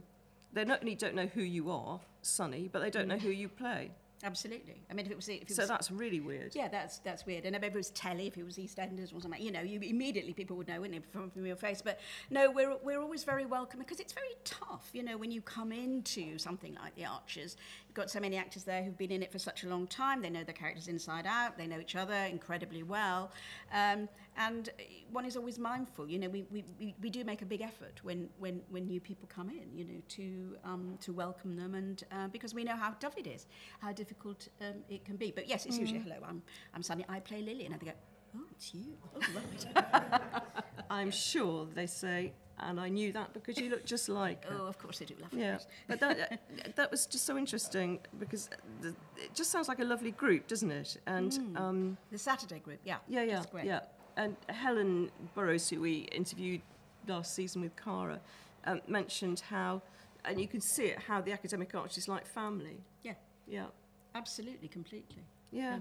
[0.52, 3.48] They not only don't know who you are, Sunny, but they don't know who you
[3.48, 3.90] play.
[4.24, 4.82] Absolutely.
[4.90, 5.28] I mean, if it was...
[5.28, 6.54] If it So was that's really weird.
[6.54, 7.44] Yeah, that's that's weird.
[7.44, 10.32] And if it was telly, if it was EastEnders or something, you know, you immediately
[10.32, 11.82] people would know, wouldn't it, from, from your face.
[11.82, 15.42] But no, we're we're always very welcome because it's very tough, you know, when you
[15.42, 17.58] come into something like The Archers.
[17.86, 20.22] You've got so many actors there who've been in it for such a long time.
[20.22, 21.58] They know the characters inside out.
[21.58, 23.32] They know each other incredibly well.
[23.70, 26.64] Um, and uh, one is always mindful, you know, we, we,
[27.00, 30.00] we, do make a big effort when, when, when new people come in, you know,
[30.08, 33.46] to, um, to welcome them and uh, because we know how tough it is,
[33.80, 35.30] how difficult um, it can be.
[35.30, 36.42] But yes, it's usually, hello, I'm,
[36.74, 37.64] I'm Sunny, I play Lily.
[37.64, 37.92] And they go,
[38.36, 38.96] oh, it's you.
[39.14, 40.22] Oh, right.
[40.90, 44.56] I'm sure they say, and I knew that because you look just like her.
[44.60, 46.40] oh, of course they do love Yeah, but that
[46.76, 48.48] that was just so interesting because
[48.80, 50.96] the, it just sounds like a lovely group, doesn't it?
[51.06, 52.96] And um, The Saturday group, yeah.
[53.08, 53.80] yeah, yeah, yeah.
[54.16, 56.62] And Helen Burrows, who we interviewed
[57.06, 58.20] last season with Cara,
[58.64, 59.82] um, mentioned how,
[60.24, 62.78] and you can see it, how the Academic Archers like family.
[63.02, 63.12] Yeah,
[63.46, 63.66] Yeah,
[64.14, 65.22] absolutely, completely.
[65.52, 65.78] yeah.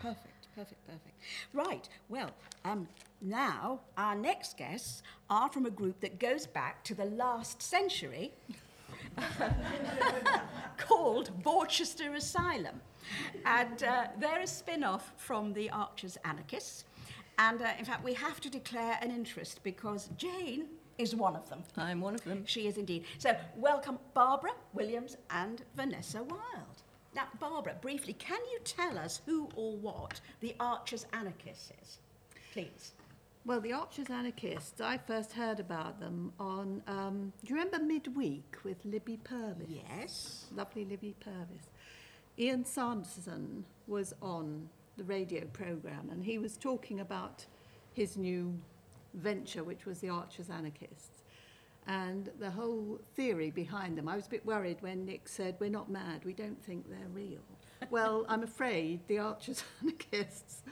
[0.00, 1.14] Perfect, perfect, perfect.
[1.52, 2.30] Right, well,
[2.64, 2.88] um,
[3.20, 8.32] now our next guests are from a group that goes back to the last century
[10.78, 12.80] called Borchester Asylum.
[13.44, 16.84] And uh, they're a spin off from the Archers Anarchists.
[17.38, 20.66] And uh, in fact, we have to declare an interest because Jane
[20.98, 21.62] is one of them.
[21.76, 22.44] I'm one of them.
[22.46, 23.04] She is indeed.
[23.18, 26.82] So, welcome Barbara Williams and Vanessa Wild.
[27.14, 31.98] Now, Barbara, briefly, can you tell us who or what the Archers Anarchists is?
[32.52, 32.92] Please.
[33.46, 38.56] Well, the Archers Anarchists, I first heard about them on, um, do you remember Midweek
[38.64, 39.66] with Libby Purves?
[39.68, 40.46] Yes.
[40.56, 41.68] Lovely Libby Purves.
[42.38, 47.44] Ian Sanderson was on the radio programme and he was talking about
[47.92, 48.58] his new
[49.14, 51.22] venture, which was the Archers Anarchists.
[51.86, 55.68] And the whole theory behind them, I was a bit worried when Nick said, We're
[55.70, 57.42] not mad, we don't think they're real.
[57.90, 60.62] well, I'm afraid the Archers Anarchists,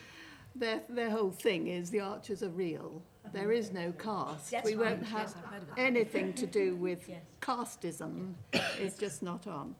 [0.57, 3.03] their, their whole thing is the Archers are real.
[3.33, 4.51] There is no cast.
[4.51, 4.91] That's we right.
[4.93, 5.79] won't have Yes, I've heard of that.
[5.79, 7.23] anything to do with Yes.
[7.41, 8.35] casteism.
[8.81, 9.75] It's just not on.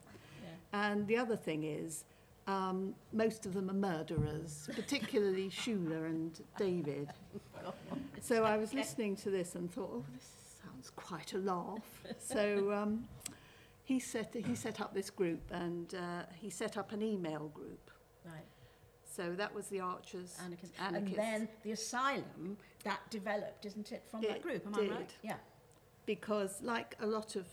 [0.71, 2.03] And the other thing is,
[2.47, 7.09] um, most of them are murderers, particularly Shula and David.
[8.21, 10.29] So I was listening to this and thought, oh, this
[10.63, 12.03] sounds quite a laugh.
[12.19, 13.05] So um,
[13.83, 17.91] he, set, he set up this group and uh, he set up an email group.
[18.25, 18.43] Right.
[19.05, 20.75] So that was the Archers Anarchists.
[20.79, 21.17] Anarchists.
[21.17, 24.65] And then the asylum that developed, isn't it, from that group?
[24.65, 24.91] Am I did.
[24.91, 25.15] right?
[25.21, 25.35] Yeah.
[26.05, 27.45] because like a lot of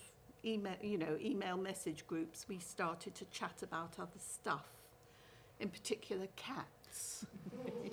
[0.44, 4.68] email you know email message groups we started to chat about other stuff
[5.60, 7.26] in particular cats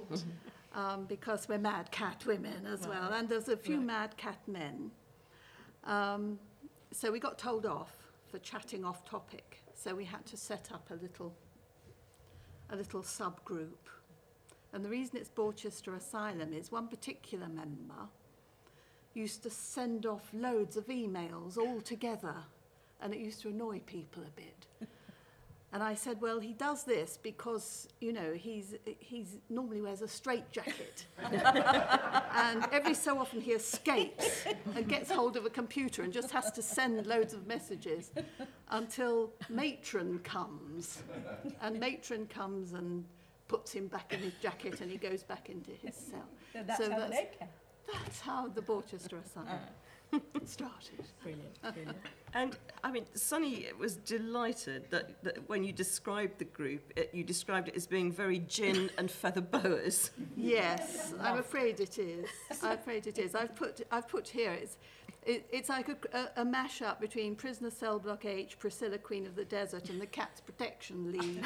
[0.75, 3.86] um, because we're mad cat women as well and there's a few Right.
[3.86, 4.91] mad cat men
[5.84, 6.39] um,
[6.91, 7.95] so we got told off
[8.32, 11.34] for chatting off topic so we had to set up a little
[12.69, 13.89] a little subgroup
[14.73, 18.10] and the reason it's Borchester Asylum is one particular member
[19.13, 22.36] used to send off loads of emails all together
[23.01, 24.67] and it used to annoy people a bit.
[25.73, 30.08] And I said, well, he does this because, you know, he's, he's normally wears a
[30.08, 31.06] straight jacket.
[31.21, 36.51] and every so often he escapes and gets hold of a computer and just has
[36.51, 38.12] to send loads of messages
[38.69, 41.03] until matron comes.
[41.62, 43.03] And matron comes and
[43.49, 46.26] puts him back in his jacket and he goes back into his cell.
[46.53, 47.49] So that's So how that's- they came.
[47.93, 49.47] That's how the Borchester are Asylum.
[50.45, 51.05] started.
[51.22, 51.97] Brilliant, brilliant.
[52.34, 57.24] And I mean, Sunny was delighted that, that when you described the group, it, you
[57.24, 60.12] described it as being very gin and feather boas.
[60.36, 62.30] Yes, I'm afraid it is.
[62.62, 63.36] I'm afraid it is.
[63.36, 64.78] I've put, I've put here, it's,
[65.26, 69.36] it, it's like a, a, a mash-up between Prisoner Cell Block H, Priscilla Queen of
[69.36, 71.43] the Desert and the Cats Protection League.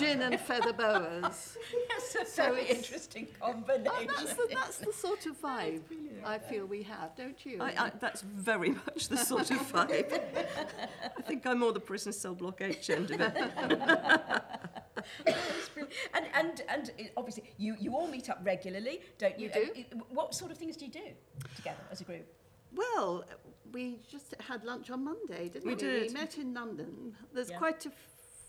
[0.00, 1.56] With gin and feather boas.
[1.88, 3.90] That's a So very interesting combination.
[3.90, 5.82] Oh, that's, the, that's the sort of vibe
[6.24, 7.58] I feel we have, don't you?
[7.60, 10.20] I, I, that's very much the sort of vibe.
[11.18, 13.34] I think I'm more the prison cell block H end of it.
[16.14, 19.50] And, and, and obviously, you, you all meet up regularly, don't you?
[19.54, 19.84] We do.
[20.10, 21.08] What sort of things do you do
[21.56, 22.26] together as a group?
[22.74, 23.24] Well,
[23.72, 25.74] we just had lunch on Monday, didn't we?
[25.74, 26.08] We did.
[26.08, 27.14] We met in London.
[27.32, 27.58] There's Yeah.
[27.58, 27.90] quite a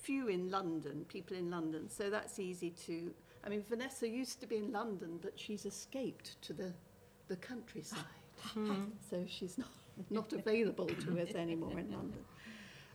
[0.01, 3.13] few in London, people in London, so that's easy to.
[3.45, 6.71] I mean, Vanessa used to be in London, but she's escaped to the,
[7.27, 7.99] the countryside.
[9.09, 9.67] so she's not,
[10.09, 12.23] not available to us anymore in London.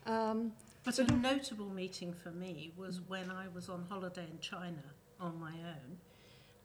[0.07, 0.53] Um,
[0.85, 4.83] But a notable meeting for me was when I was on holiday in China
[5.21, 5.99] on my own,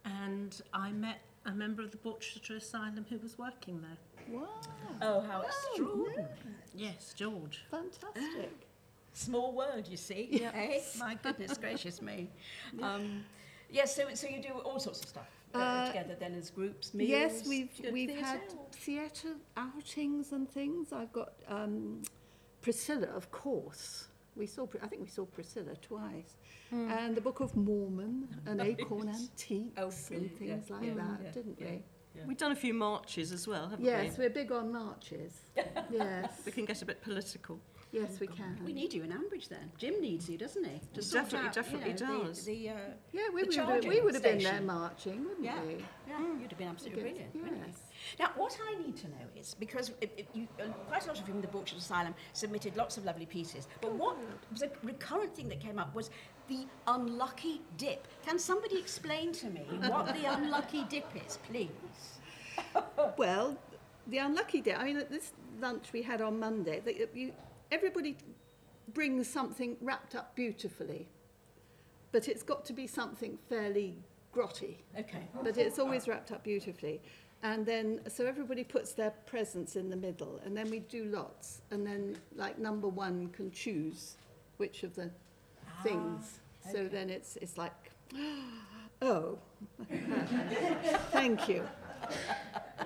[0.06, 4.40] and I met a member of the Butcher Asylum who was working there.
[4.40, 4.48] wow.
[5.02, 6.26] Oh, how extraordinary.
[6.76, 7.66] Yes, George.
[7.72, 8.68] Fantastic.
[9.14, 10.28] Small word, you see.
[10.32, 10.52] Yeah.
[10.56, 10.80] Eh?
[10.98, 12.30] My goodness gracious me.
[12.82, 13.24] Um,
[13.70, 16.94] yes, so, so you do all sorts of stuff uh, Uh, together then as groups,
[16.94, 17.10] meals?
[17.10, 20.94] Yes, we've do you go to we've theatre had or- theatre outings and things.
[20.94, 22.02] I've got um,
[22.62, 24.08] Priscilla, of course.
[24.36, 26.38] We saw, I think we saw Priscilla twice,
[26.72, 31.20] and the Book of Mormon and Acorn Antiques Oh, and things yeah, like yeah, that,
[31.26, 31.68] yeah, didn't yeah.
[32.16, 32.24] we?
[32.28, 34.08] We've done a few marches as well, haven't Yes, we?
[34.08, 35.34] Yes, we're big on marches.
[35.92, 37.60] yes, We can get a bit political.
[37.92, 38.60] Yes, we can.
[38.66, 39.72] We need you in Ambridge then.
[39.78, 40.80] Jim needs you, doesn't he?
[40.94, 42.46] To sort Definitely, out, definitely you know, does.
[42.46, 42.74] The, the, uh,
[43.12, 44.66] yeah, we the would have, charging we would have been there station.
[44.66, 45.62] marching, wouldn't Yeah.
[45.64, 45.86] we?
[46.08, 47.36] yeah, you'd have been absolutely Good, brilliant.
[47.36, 47.64] wouldn't you?
[47.68, 47.82] yes.
[48.20, 51.20] Now, what I need to know is because it, it, you, uh, quite a lot
[51.20, 54.18] of you in the Butchers Asylum submitted lots of lovely pieces, but what
[54.52, 56.10] was a recurrent thing that came up was
[56.48, 58.08] the unlucky dip.
[58.26, 61.70] Can somebody explain to me what the unlucky dip is, please?
[63.18, 63.58] Well,
[64.08, 64.74] the unlucky day.
[64.74, 67.32] I mean, at this lunch we had on Monday, that you,
[67.72, 68.18] everybody
[68.94, 71.08] brings something wrapped up beautifully,
[72.12, 73.96] but it's got to be something fairly
[74.36, 74.76] grotty.
[74.98, 75.28] Okay.
[75.44, 77.02] But it's always wrapped up beautifully.
[77.44, 81.62] And then, so everybody puts their presents in the middle, and then we do lots,
[81.72, 84.16] and then, like number one can choose
[84.58, 85.10] which of the
[85.68, 86.40] ah, things.
[86.72, 86.88] So okay.
[86.90, 87.92] then it's it's like,
[89.02, 89.40] oh,
[91.12, 91.68] thank you.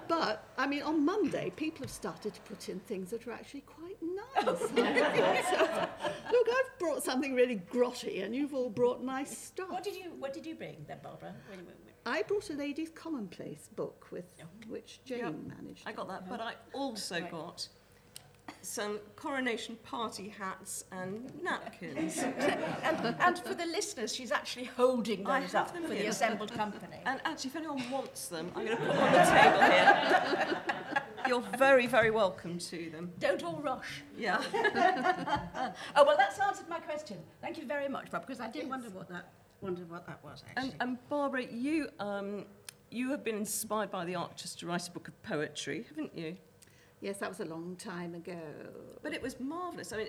[0.07, 3.61] But I mean, on Monday, people have started to put in things that are actually
[3.61, 4.59] quite nice.
[4.59, 4.66] so,
[6.32, 9.70] look, I've brought something really grotty, and you've all brought nice stuff.
[9.70, 11.36] What did you What did you bring then, Barbara?
[11.49, 11.76] When, when,
[12.07, 14.45] I brought a lady's commonplace book with oh.
[14.68, 15.34] which Jane Yep.
[15.59, 15.84] managed.
[15.86, 17.30] I got that, but I also Right.
[17.30, 17.68] got
[18.61, 22.17] some coronation party hats and napkins.
[22.19, 26.97] and, and for the listeners, she's actually holding those up for the assembled company.
[27.05, 30.61] And actually, if anyone wants them, I'm going to put them on the table here.
[31.27, 33.11] You're very, very welcome to them.
[33.19, 34.03] Don't all rush.
[34.17, 34.41] Yeah.
[35.97, 37.17] Oh well, that's answered my question.
[37.41, 39.31] Thank you very much, Bob, because I did wonder what that
[39.61, 40.73] wonder what that was actually.
[40.81, 42.45] And, and Barbara, you um,
[42.91, 46.37] you have been inspired by the Archers to write a book of poetry, haven't you?
[47.05, 48.39] Yes, that was a long time ago.
[49.03, 49.93] But it was marvellous.
[49.93, 50.07] I mean,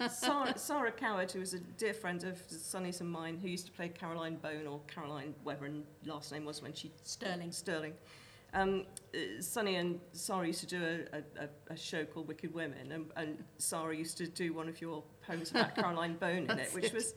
[0.00, 3.48] uh, uh, Sarah, Sarah Coward, who was a dear friend of Sunny's and mine, who
[3.48, 5.72] used to play Caroline Bone or Caroline, whatever her
[6.04, 7.50] last name was when she Sterling.
[7.50, 7.94] Sterling.
[8.54, 10.80] Um, uh, Sunny and Sarah used to do
[11.12, 14.68] a, a, a- a show called Wicked Women, and, and Sarah used to do one
[14.68, 16.94] of your poems about Caroline Bone in it, which it.
[16.94, 17.14] was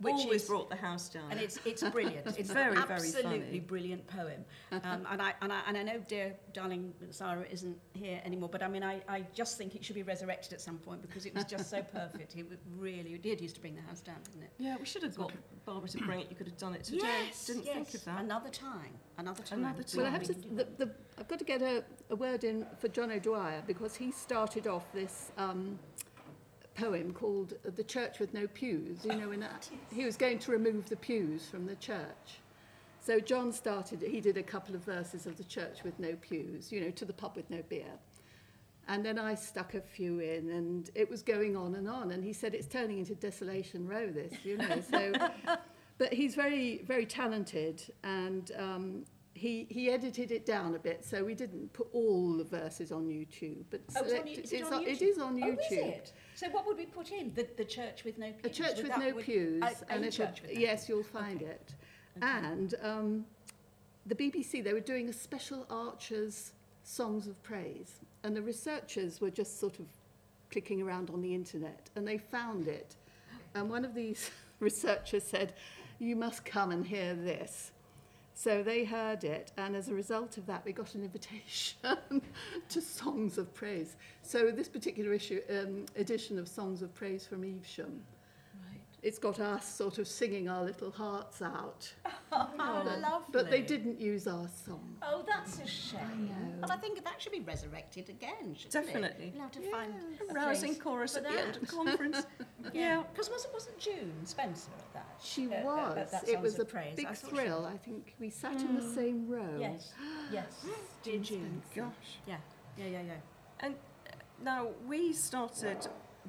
[0.00, 1.30] Which always is- brought the house down.
[1.30, 2.26] And it's it's brilliant.
[2.36, 3.60] It's Very, an very absolutely funny.
[3.60, 4.44] brilliant poem.
[4.72, 8.62] Um, and I and I and I know dear darling Sarah isn't here anymore, but
[8.62, 11.34] I mean I, I just think it should be resurrected at some point because it
[11.34, 12.34] was just so perfect.
[12.36, 14.50] It was really it did used to bring the house down, didn't it?
[14.58, 15.32] yeah, we should have got
[15.64, 16.26] Barbara to bring it.
[16.28, 16.98] You could have done it today.
[17.02, 17.74] Yes, Didn't yes.
[17.74, 18.20] think of that.
[18.20, 18.92] Another time.
[19.16, 19.60] Another time.
[19.60, 22.66] Another Well, I have to, the, the, I've got to get a, a word in
[22.78, 25.78] for John O'Dwyer because he started off this um,
[26.74, 29.04] poem called The Church with No Pews.
[29.04, 32.40] You know, when that, he was going to remove the pews from the church.
[33.00, 36.72] So John started, he did a couple of verses of The Church with No Pews,
[36.72, 37.92] you know, to the pub with no beer.
[38.88, 42.10] And then I stuck a few in, and it was going on and on.
[42.10, 44.80] And he said, It's turning into Desolation Row, this, you know.
[44.90, 45.12] So,
[45.98, 51.24] but he's very, very talented, and um, he, he edited it down a bit, so
[51.24, 53.64] we didn't put all the verses on YouTube.
[53.70, 54.88] But Oh, it's on, you- is it it's on on- YouTube?
[54.88, 56.12] it is on Oh, is it?
[56.34, 57.32] So what would we put in?
[57.34, 58.44] The, the church with no pews?
[58.44, 61.02] A church Would with no would- pews, A, a and church with no yes, you'll
[61.04, 61.50] find Okay.
[61.52, 61.74] it.
[62.22, 63.24] And um,
[64.06, 68.00] the BBC, they were doing a special Archers songs of praise.
[68.24, 69.86] And the researchers were just sort of
[70.50, 72.94] clicking around on the internet and they found it.
[73.54, 74.30] And one of these
[74.60, 75.54] researchers said,
[75.98, 77.70] You must come and hear this.
[78.36, 81.78] So they heard it, and as a result of that, we got an invitation
[82.68, 83.96] to Songs of Praise.
[84.22, 88.02] So this particular issue, um, edition of Songs of Praise from Evesham,
[89.04, 91.92] it's got us sort of singing our little hearts out.
[92.36, 93.26] Oh, lovely.
[93.32, 94.96] But they didn't use our song.
[95.02, 96.00] Oh, that's a shame.
[96.02, 96.52] I know.
[96.62, 99.26] But I think that should be resurrected again, shouldn't Definitely.
[99.26, 99.32] it?
[99.34, 99.94] We'll have to find
[100.28, 101.60] a Rousing place chorus for at the end of that.
[101.60, 102.26] the conference.
[102.72, 103.04] yeah.
[103.12, 105.20] Because wasn't, wasn't June Spencer at that?
[105.22, 105.96] She Uh, uh, was.
[105.98, 106.96] at that it was a Praise.
[106.96, 107.64] big I thought she- thrill.
[107.72, 109.58] I think we sat in the same row.
[109.60, 109.92] Yes,
[110.32, 110.64] yes.
[111.04, 111.62] Dear June.
[111.76, 111.92] Gosh.
[112.26, 112.38] Yeah,
[112.76, 113.12] yeah, yeah, yeah.
[113.60, 113.74] And
[114.08, 115.86] uh, now we started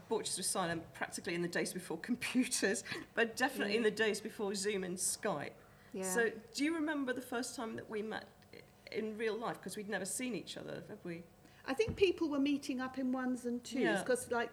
[0.10, 2.84] Borchester Asylum, practically in the days before computers,
[3.14, 3.86] but definitely in mm.
[3.86, 5.52] the days before Zoom and Skype.
[5.94, 6.04] Yeah.
[6.04, 8.26] So, do you remember the first time that we met
[8.92, 9.58] in real life?
[9.60, 11.24] Because we'd never seen each other, have we?
[11.68, 14.00] I think people were meeting up in ones and twos Yeah.
[14.00, 14.52] because, like,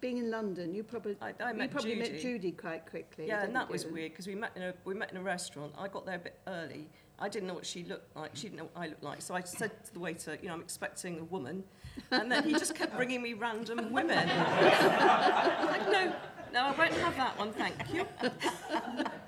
[0.00, 2.12] being in London, you probably I, I you met probably Judy.
[2.12, 3.26] met Judy quite quickly.
[3.26, 5.72] Yeah, and that was weird because we met in a we met in a restaurant.
[5.76, 6.88] I got there a bit early.
[7.18, 8.30] I didn't know what she looked like.
[8.34, 9.22] She didn't know what I looked like.
[9.22, 11.64] So I said to the waiter, you know, I'm expecting a woman,
[12.10, 14.28] and then he just kept bringing me random women.
[14.28, 16.12] like, no,
[16.52, 18.06] no, I won't have that one, thank you.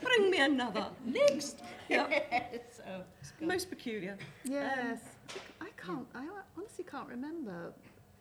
[0.03, 0.87] Bring me another.
[1.05, 1.63] Next.
[1.89, 2.07] Yeah,
[2.77, 4.17] so, it's most peculiar.
[4.45, 5.01] Yes,
[5.35, 6.07] um, I can't.
[6.15, 7.73] I honestly can't remember.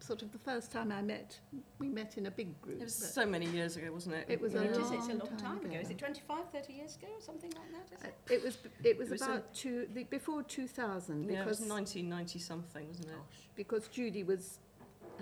[0.10, 1.40] Sort of the first time I met,
[1.78, 2.82] we met in a big group.
[2.82, 4.26] It was so many years ago, wasn't it?
[4.28, 5.68] It was a It is, long it's a long time time ago.
[5.70, 5.80] ago.
[5.82, 7.96] Is it 25, 30 years ago or something like that?
[7.96, 8.34] Is uh, it?
[8.34, 11.60] it was it was It was about a- two the, before 2000 Yeah, it was
[11.60, 13.14] because 1990 something, wasn't it?
[13.56, 14.58] because Judy was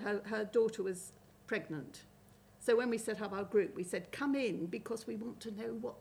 [0.05, 1.11] her her daughter was
[1.47, 2.03] pregnant.
[2.59, 5.51] So when we set up our group, we said, "Come in because we want to
[5.51, 5.95] know what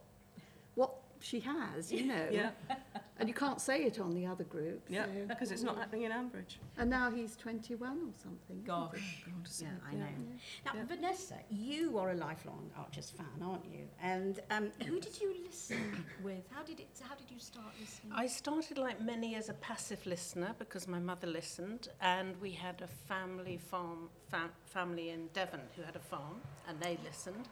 [0.76, 2.50] what she has, you know." Yeah,
[3.18, 4.84] And you can't say it on the other group.
[4.88, 6.56] yeah, so- because it's not happening in Ambridge.
[6.76, 8.38] And now he's 21 or something.
[8.50, 8.66] isn't he?
[8.66, 9.24] Gosh.
[9.62, 10.06] Yeah, I know.
[10.66, 10.84] Now, Yeah.
[10.84, 13.88] Vanessa, you are a lifelong Archers fan, aren't you?
[14.02, 16.44] And um, who did you listen with?
[16.52, 16.88] How did it?
[17.02, 18.12] How did you start listening?
[18.14, 22.82] I started like many as a passive listener because my mother listened, and we had
[22.82, 27.48] a family farm fam- family in Devon who had a farm, and they listened.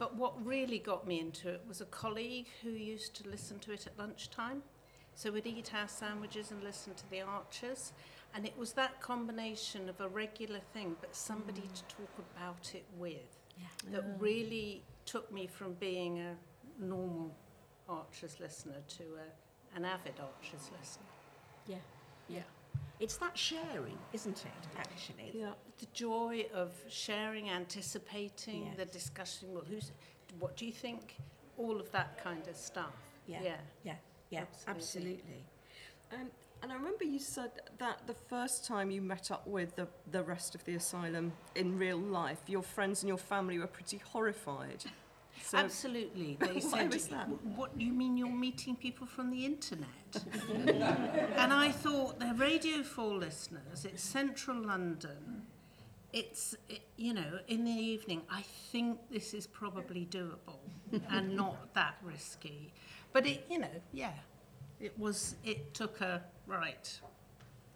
[0.00, 3.72] But what really got me into it was a colleague who used to listen to
[3.72, 4.62] it at lunchtime.
[5.14, 7.92] So we'd eat our sandwiches and listen to the Archers,
[8.34, 11.88] and it was that combination of a regular thing, but somebody to mm.
[11.88, 13.66] talk about it with Yeah.
[13.92, 14.22] that mm.
[14.22, 16.34] really took me from being a
[16.78, 17.36] normal
[17.86, 21.04] Archers listener to a, an avid Archers listener.
[21.66, 21.76] Yeah,
[22.26, 22.44] yeah.
[23.00, 24.78] It's that sharing, isn't it?
[24.78, 25.32] Actually.
[25.34, 25.52] Yeah.
[25.78, 29.48] The joy of sharing, anticipating, the discussion.
[29.52, 29.90] Well, who's,
[30.38, 31.16] what do you think?
[31.56, 32.94] All of that kind of stuff.
[33.26, 33.38] Yeah.
[33.42, 33.56] yeah.
[33.84, 33.94] Yeah.
[34.28, 34.44] Yeah.
[34.68, 35.22] Absolutely.
[35.22, 35.44] Absolutely.
[36.12, 36.30] Um,
[36.62, 40.22] and I remember you said that the first time you met up with the, the
[40.22, 44.84] rest of the asylum in real life, your friends and your family were pretty horrified.
[45.50, 46.36] So, Absolutely.
[46.40, 47.28] They Why said, was that?
[47.28, 49.88] "W- What you mean you're meeting people from the internet?
[51.42, 55.42] and I thought they're Radio 4 listeners, it's central London.
[56.12, 60.60] It's, it, you know, in the evening, I think this is probably doable
[61.08, 62.72] and not that risky.
[63.12, 64.12] But it, you know, yeah,
[64.78, 67.00] it was, it took a, right,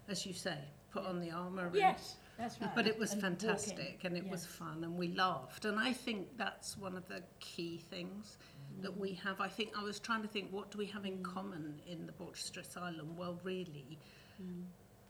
[0.09, 0.59] as you say,
[0.93, 1.71] put on the armour.
[1.75, 2.75] Yes, that's right.
[2.75, 3.39] but it was And walking.
[3.39, 5.65] fantastic and it was fun and we laughed.
[5.65, 8.39] And I think that's one of the key things
[8.81, 9.21] that we mm.
[9.21, 9.41] have.
[9.41, 11.23] I think I was trying to think what do we have in mm.
[11.23, 13.17] common in the Borchester Asylum?
[13.17, 13.99] Well, really,
[14.43, 14.65] mm.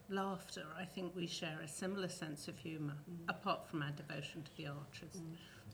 [0.09, 0.65] laughter.
[0.79, 2.97] I think we share a similar sense of humour,
[3.29, 5.23] apart from our devotion to the archers.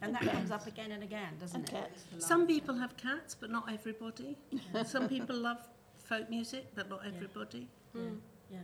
[0.02, 1.92] And that comes up again and again, doesn't And it?
[2.14, 4.38] The Some people have cats, but not everybody.
[4.86, 5.58] Some people love
[5.98, 7.68] folk music, but not everybody.
[7.94, 8.02] Yeah,
[8.50, 8.58] yeah.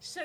[0.00, 0.20] So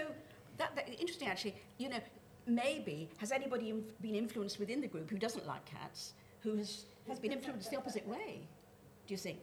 [0.59, 1.55] that, that interesting actually.
[1.77, 1.99] You know,
[2.45, 6.85] maybe has anybody inf- been influenced within the group who doesn't like cats, who has
[7.07, 8.47] has been influenced the opposite way?
[9.07, 9.39] Do you think?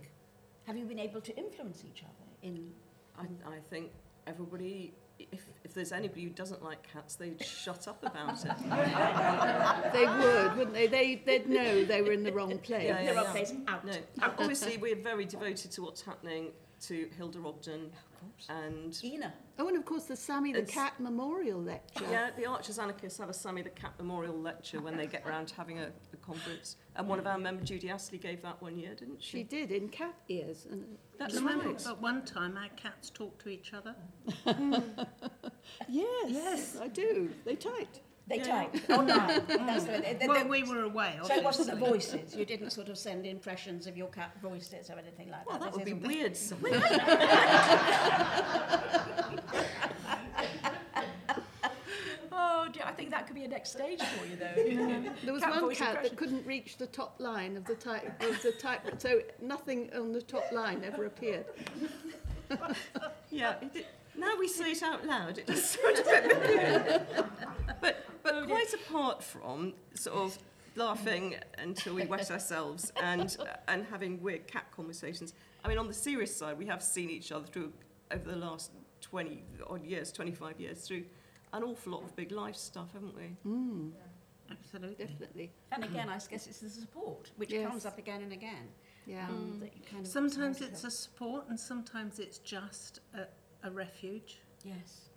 [0.67, 2.71] Have you been able to influence each other in?
[3.19, 3.91] I, I think
[4.27, 8.53] everybody, if, if there's anybody who doesn't like cats, they'd shut up about it.
[9.93, 10.87] They would, wouldn't they?
[10.87, 11.23] they?
[11.25, 12.85] They'd know they were in the wrong place.
[12.85, 13.33] Yeah, yeah, the wrong yeah.
[13.33, 13.85] place out?
[13.85, 16.51] No, obviously we're very devoted to what's happening
[16.83, 17.91] to Hilda Ogden
[18.49, 19.33] and Ina.
[19.59, 22.05] Oh, and of course the Sammy the It's- Cat Memorial Lecture.
[22.11, 25.47] yeah, the Archers Anarchists have a Sammy the Cat Memorial Lecture when they get around
[25.49, 26.77] to having a, a conference.
[26.97, 29.43] And one of our members, Judy Astley, gave that one year, didn't She she?
[29.45, 30.67] did in cat ears.
[30.71, 30.85] And
[31.19, 31.87] That's Remember, right.
[31.87, 33.95] at one time our cats talked to each other.
[35.89, 36.77] yes, Yes.
[36.81, 37.31] I do.
[37.45, 38.01] They typed.
[38.29, 39.31] They typed online.
[39.31, 39.85] Oh, That's
[40.49, 41.17] we were away.
[41.21, 41.29] Obviously.
[41.29, 42.35] So it wasn't the voices.
[42.35, 45.71] You didn't sort of send impressions of your cat voices or anything like well, that.
[45.73, 46.37] Well, that would be weird.
[52.33, 54.55] oh, dear, I think that could be a next stage for you, though.
[54.57, 55.13] Yeah.
[55.23, 56.03] There was cat one cat impression.
[56.03, 60.11] that couldn't reach the top line of the type of the type, so nothing on
[60.11, 61.47] the top line ever appeared.
[63.31, 63.55] yeah.
[64.19, 67.07] Now we say it out loud, it just sounds a bit.
[67.81, 70.39] but but, but quite apart from sort of
[70.75, 73.37] laughing until we wet ourselves and,
[73.69, 75.33] and having weird cat conversations,
[75.65, 77.73] I mean, on the serious side, we have seen each other through,
[78.11, 78.73] over the last
[79.03, 81.05] 20 odd years, 25 years, through
[81.53, 83.37] an awful lot of big life stuff, haven't we?
[83.49, 83.93] Mm,
[84.51, 85.05] Absolutely.
[85.05, 85.53] definitely.
[85.71, 87.69] And again, I guess it's the support, which Yes.
[87.69, 88.69] comes up again and again.
[89.07, 89.29] Yeah.
[89.29, 93.27] um, that kind of Sometimes it's a support and sometimes it's just a,
[93.67, 94.41] a refuge.
[94.65, 95.11] Yes.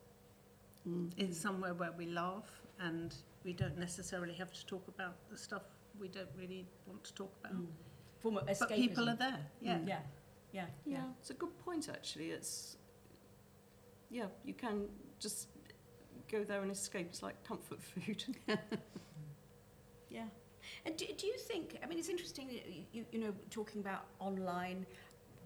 [0.87, 1.09] Mm.
[1.17, 5.63] It's somewhere where we laugh and we don't necessarily have to talk about the stuff
[5.99, 7.57] we don't really want to talk about.
[7.57, 7.67] Mm.
[8.19, 9.77] Form of But people are there, yeah.
[9.77, 9.87] Mm.
[9.87, 9.99] Yeah.
[10.51, 10.65] Yeah.
[10.85, 12.31] Yeah, it's a good point actually.
[12.31, 12.77] It's
[14.09, 14.87] yeah, you can
[15.19, 15.49] just
[16.31, 17.07] go there and escape.
[17.09, 18.23] It's like comfort food.
[20.09, 20.25] Yeah.
[20.85, 24.05] And do, do you think, I mean, it's interesting, you, you, you know, talking about
[24.19, 24.85] online,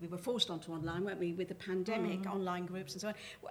[0.01, 2.33] we were forced onto online, weren't we, with the pandemic, mm.
[2.33, 3.13] online groups and so on.
[3.45, 3.49] Uh,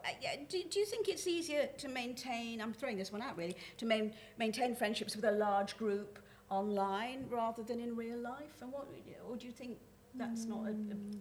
[0.48, 3.86] do, do you think it's easier to maintain, I'm throwing this one out really, to
[3.86, 6.18] main, maintain friendships with a large group
[6.50, 8.60] online rather than in real life?
[8.60, 8.86] And what,
[9.28, 9.78] or do you think
[10.14, 11.18] that's not a, a, mm.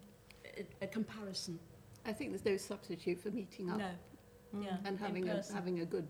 [0.57, 1.59] a, a comparison?
[2.05, 3.89] I think there's no substitute for meeting up No.
[4.55, 4.65] Mm.
[4.65, 4.78] Yeah.
[4.86, 6.07] and having a, having a good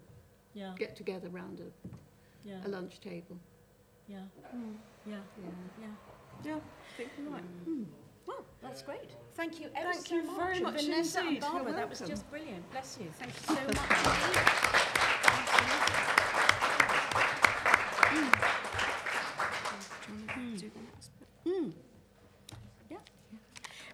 [0.53, 0.73] Yeah.
[0.77, 1.89] get together round a,
[2.47, 2.65] Yeah.
[2.65, 3.37] a lunch table.
[4.07, 4.19] Yeah.
[4.51, 4.59] Yeah.
[5.05, 5.15] Yeah.
[5.79, 5.87] Yeah.
[6.43, 7.43] yeah, I think you're right.
[7.65, 7.83] Hmm.
[8.27, 9.11] Well, that's great.
[9.35, 10.37] Thank you ever Thank so you much.
[10.37, 11.43] very much Vanessa and indeed.
[11.43, 12.15] You're Barbara, that was welcome.
[12.15, 12.71] just brilliant.
[12.71, 13.07] Bless you.
[13.19, 13.77] Thank you so much
[20.09, 20.59] indeed.
[20.59, 21.53] Do the next bit.
[21.53, 21.71] Mm.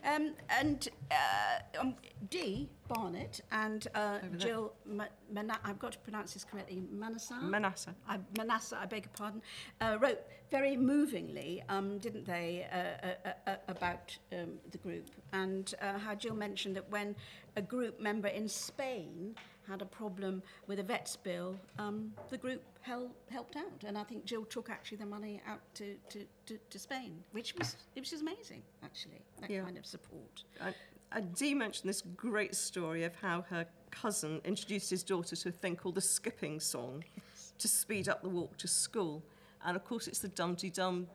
[0.05, 1.95] Um, and uh, um,
[2.29, 7.35] Dee Barnett and uh, Jill, Ma- Mana- I've got to pronounce this correctly, Manasseh?
[7.41, 7.93] Manasseh.
[8.07, 9.41] I, Manasseh, I beg your pardon,
[9.81, 10.19] uh, wrote
[10.49, 16.35] very movingly, um, didn't they, uh, uh, uh, about um, the group, and how Jill
[16.35, 17.15] mentioned that when
[17.55, 19.35] a group member in Spain
[19.67, 24.03] had a problem with a vet's bill, um, the group hel- helped out, and I
[24.03, 27.99] think Jill took actually the money out to, to, to, to Spain, which was it
[27.99, 29.63] was amazing, actually, that Yeah.
[29.63, 30.43] kind of support.
[30.61, 30.73] I,
[31.11, 35.51] uh, Dee mentioned this great story of how her cousin introduced his daughter to a
[35.51, 37.03] thing called the skipping song
[37.59, 39.23] to speed up the walk to school.
[39.65, 41.07] And of course, it's the Dum Dee Dum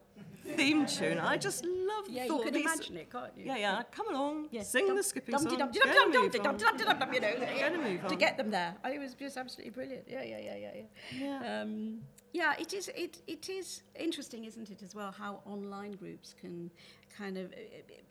[0.45, 1.19] theme tune.
[1.19, 3.45] I just love the Yeah, thought you can these- imagine it, can't you?
[3.47, 4.63] Yeah, yeah, come along, Yeah.
[4.63, 5.57] sing Dum- the skipping dum- song.
[5.59, 7.33] dum- dum- dum- dum- dum- dum- dum- dum, you know,
[8.09, 8.77] to get them there.
[8.85, 10.09] I- It was just absolutely brilliant.
[10.09, 10.83] Yeah, yeah, yeah, yeah, yeah.
[11.43, 11.61] Yeah.
[11.63, 12.89] Um, yeah, it is.
[12.95, 16.71] It it is interesting, isn't it, as well, how online groups can
[17.17, 17.53] kind of,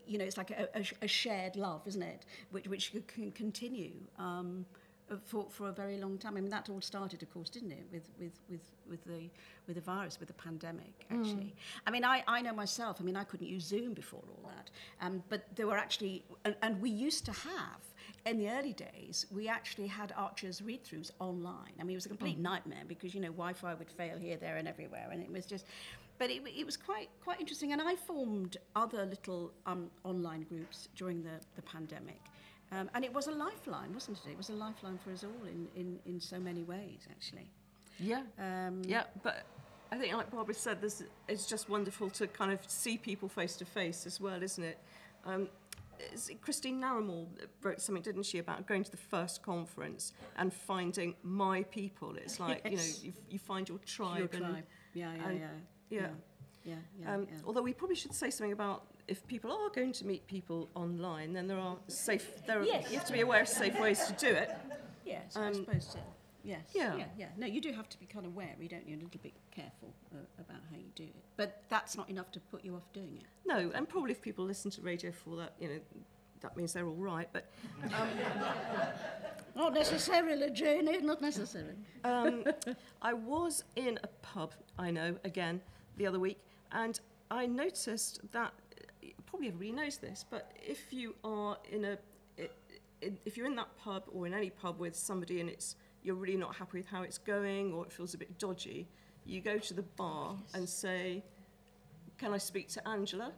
[0.06, 3.94] you know, it's like a, a, a shared love, isn't it, which which can continue.
[4.20, 4.66] Um,
[5.26, 6.38] for, for a very long time.
[6.38, 9.30] I mean, that all started, of course, didn't it, with, with, with, with, the,
[9.68, 11.56] with the virus, with the pandemic, actually.
[11.86, 14.70] I mean, I, I know myself, I mean, I couldn't use Zoom before all that,
[15.02, 17.82] um, but there were actually, and, and we used to have,
[18.26, 21.74] in the early days, we actually had Archer's read-throughs online.
[21.80, 24.58] I mean, it was a complete nightmare because, you know, Wi-Fi would fail here, there
[24.58, 25.66] and everywhere, and it was just...
[26.18, 30.88] But it, it was quite quite interesting, and I formed other little um, online groups
[30.96, 32.22] during the, the pandemic.
[32.72, 34.32] Um, and it was a lifeline, wasn't it?
[34.32, 37.50] It was a lifeline for us all in, in, in so many ways, actually.
[38.00, 38.22] Yeah.
[38.40, 39.44] Um, Yeah, but
[39.92, 43.58] I think, like Barbara said, this it's just wonderful to kind of see people face
[43.58, 44.78] to face as well, isn't it?
[45.26, 45.50] Um,
[46.42, 47.28] Christine Naramore
[47.62, 52.16] wrote something, didn't she, about going to the first conference and finding my people.
[52.16, 54.18] It's like you know, you, you find your tribe.
[54.20, 54.64] Your and, tribe.
[54.94, 55.48] Yeah, yeah, and- yeah.
[55.90, 56.08] yeah.
[56.64, 57.38] Yeah, yeah, Um, yeah.
[57.44, 61.34] Although we probably should say something about if people are going to meet people online,
[61.34, 62.46] then there are safe.
[62.46, 62.92] There are, Yes.
[62.92, 64.52] You have to be aware of safe ways to do it.
[65.06, 66.00] Yes, I um, suppose so.
[66.44, 66.62] Yes.
[66.74, 66.96] yeah.
[66.96, 67.06] yeah.
[67.18, 67.28] Yeah.
[67.38, 68.96] No, you do have to be kind of wary, don't you?
[68.96, 71.24] A little bit careful uh, about how you do it.
[71.38, 73.26] But that's not enough to put you off doing it.
[73.46, 75.80] No, and probably if people listen to radio for that, you know,
[76.42, 77.30] that means they're all right.
[77.32, 77.52] But
[79.56, 81.76] Not necessarily, Janie, not necessarily.
[82.04, 82.46] Um,
[83.02, 85.62] I was in a pub, I know, again,
[85.98, 86.40] the other week,
[86.72, 87.00] and
[87.30, 88.54] I noticed that
[89.26, 91.98] probably everybody knows this, but if you are in a
[93.02, 96.38] if you're in that pub or in any pub with somebody and it's you're really
[96.38, 98.88] not happy with how it's going or it feels a bit dodgy,
[99.26, 101.24] you go to the bar and say,
[102.18, 103.34] "Can I speak to Angela?"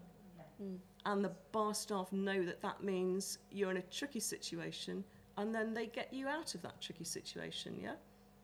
[0.62, 0.78] Mm.
[1.06, 5.04] And the bar staff know that that means you're in a tricky situation,
[5.38, 7.78] and then they get you out of that tricky situation.
[7.82, 7.96] Yeah.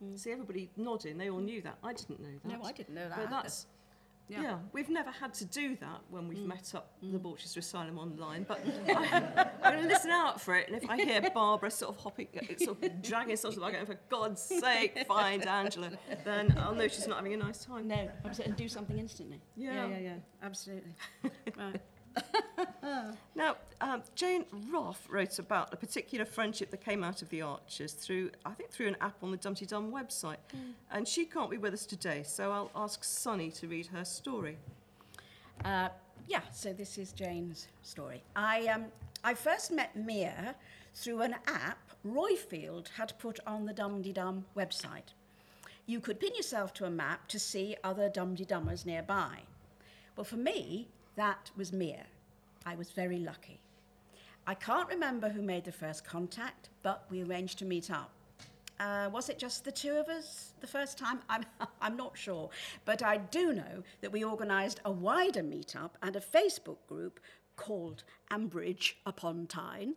[0.04, 0.18] Mm.
[0.18, 1.16] See everybody nodding.
[1.16, 1.78] They all knew that.
[1.82, 2.48] I didn't know that.
[2.48, 3.16] No, I didn't know that.
[3.16, 3.30] But either.
[3.42, 3.66] that's
[4.30, 4.58] Yeah.
[4.72, 8.60] we've never had to do that when we've met up the Borchester Asylum online, but
[8.88, 10.68] I, I'm going to listen out for it.
[10.68, 13.86] And if I hear Barbara sort of hopping, uh, sort of dragging sort of like,
[13.86, 15.90] for God's sake, find Angela,
[16.24, 17.88] then I'll know she's not having a nice time.
[17.88, 19.40] No, absolutely, and do something instantly.
[19.56, 19.74] Yeah.
[19.74, 20.94] yeah, yeah, yeah absolutely.
[21.56, 21.80] right.
[23.34, 27.92] Now, um, Jane Roth wrote about a particular friendship that came out of the Archers
[27.92, 30.36] through, I think, through an app on the Dumteedum website.
[30.90, 34.58] And she can't be with us today, so I'll ask Sunny to read her story.
[35.64, 35.88] Uh,
[36.28, 38.22] yeah, so this is Jane's story.
[38.36, 38.86] I, um,
[39.24, 40.54] I first met Mia
[40.94, 45.14] through an app Royfield had put on the Dum Dum website.
[45.86, 49.40] You could pin yourself to a map to see other Dum Dummers nearby.
[50.16, 50.88] Well, for me,
[51.20, 52.06] that was Mia.
[52.64, 53.60] I was very lucky.
[54.46, 58.10] I can't remember who made the first contact, but we arranged to meet up.
[58.80, 61.18] Uh, was it just the two of us the first time?
[61.28, 61.44] I'm,
[61.82, 62.48] I'm not sure.
[62.86, 67.20] But I do know that we organised a wider meetup and a Facebook group
[67.56, 69.96] called Ambridge upon Tyne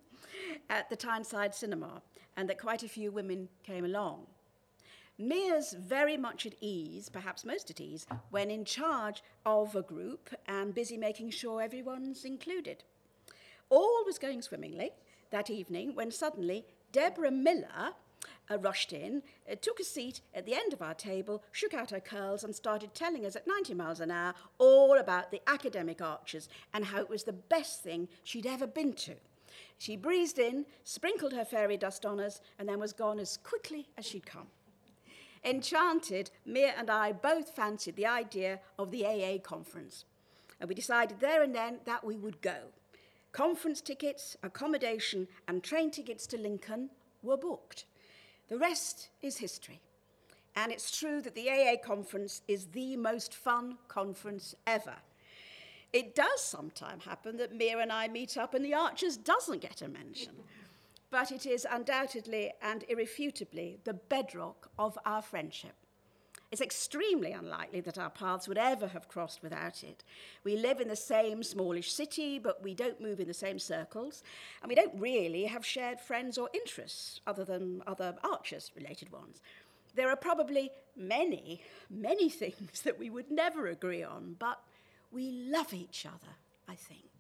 [0.70, 2.02] at the Tyneside Cinema,
[2.36, 4.28] and that quite a few women came along.
[5.28, 10.30] Mia's very much at ease, perhaps most at ease, when in charge of a group
[10.48, 12.84] and busy making sure everyone's included.
[13.70, 14.92] All was going swimmingly
[15.32, 17.94] that evening when suddenly Deborah Miller
[18.52, 21.92] uh, rushed in, uh, took a seat at the end of our table, shook out
[21.92, 26.02] her curls, and started telling us at 90 miles an hour all about the academic
[26.02, 29.16] archers and how it was the best thing she'd ever been to.
[29.78, 33.88] She breezed in, sprinkled her fairy dust on us, and then was gone as quickly
[33.98, 34.48] as she'd come.
[35.46, 40.06] Enchanted, Mia and I both fancied the idea of the AA conference,
[40.60, 42.58] and we decided there and then that we would go.
[43.34, 46.90] Conference tickets, accommodation, and train tickets to Lincoln
[47.22, 47.86] were booked.
[48.48, 49.82] The rest is history.
[50.56, 54.96] And it's true that the AA conference is the most fun conference ever.
[55.92, 59.82] It does sometimes happen that Mia and I meet up and the Archers doesn't get
[59.82, 60.34] a mention
[61.14, 65.76] but it is undoubtedly and irrefutably the bedrock of our friendship.
[66.52, 70.04] It's extremely unlikely that our paths would ever have crossed without it.
[70.44, 74.24] We live in the same smallish city, but we don't move in the same circles,
[74.64, 79.40] and we don't really have shared friends or interests other than other archers related ones.
[79.94, 81.62] There are probably many,
[81.92, 84.64] many things that we would never agree on, but
[85.12, 86.34] we love each other,
[86.68, 87.13] I think.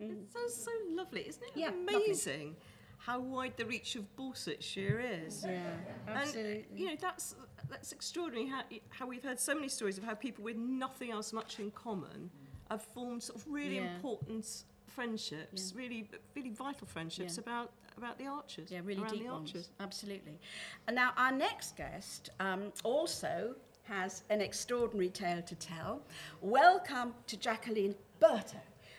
[0.00, 1.50] It sounds so lovely, isn't it?
[1.54, 2.56] Yeah, amazing
[2.98, 5.44] how wide the reach of Borsetshire is.
[5.46, 5.60] Yeah,
[6.06, 7.34] And you know that's
[7.68, 11.32] that's extraordinary how, how we've heard so many stories of how people with nothing else
[11.32, 12.30] much in common
[12.70, 13.94] have formed sort of really Yeah.
[13.96, 17.42] important friendships, really really vital friendships Yeah.
[17.42, 18.70] about about the archers.
[18.70, 19.68] Yeah, really deep the ones.
[19.80, 20.38] Absolutely.
[20.86, 26.02] And now our next guest um, also has an extraordinary tale to tell.
[26.40, 28.56] Welcome to Jacqueline Berto,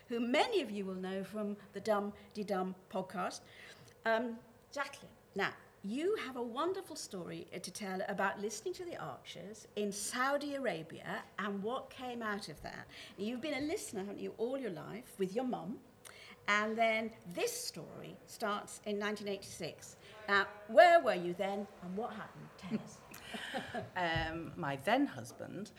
[0.07, 3.41] who many of you will know from the Dum De Dum podcast.
[4.05, 4.37] Um,
[4.71, 5.49] Jacqueline, now
[5.83, 11.23] you have a wonderful story to tell about listening to the Archers in Saudi Arabia
[11.37, 12.87] and what came out of that.
[13.17, 15.77] You've been a listener, haven't you, all your life with your mum.
[16.47, 19.97] And then this story starts in 1986.
[20.27, 22.47] Now, where were you then and what happened?
[22.57, 22.97] Tell us.
[24.31, 25.71] um, my then husband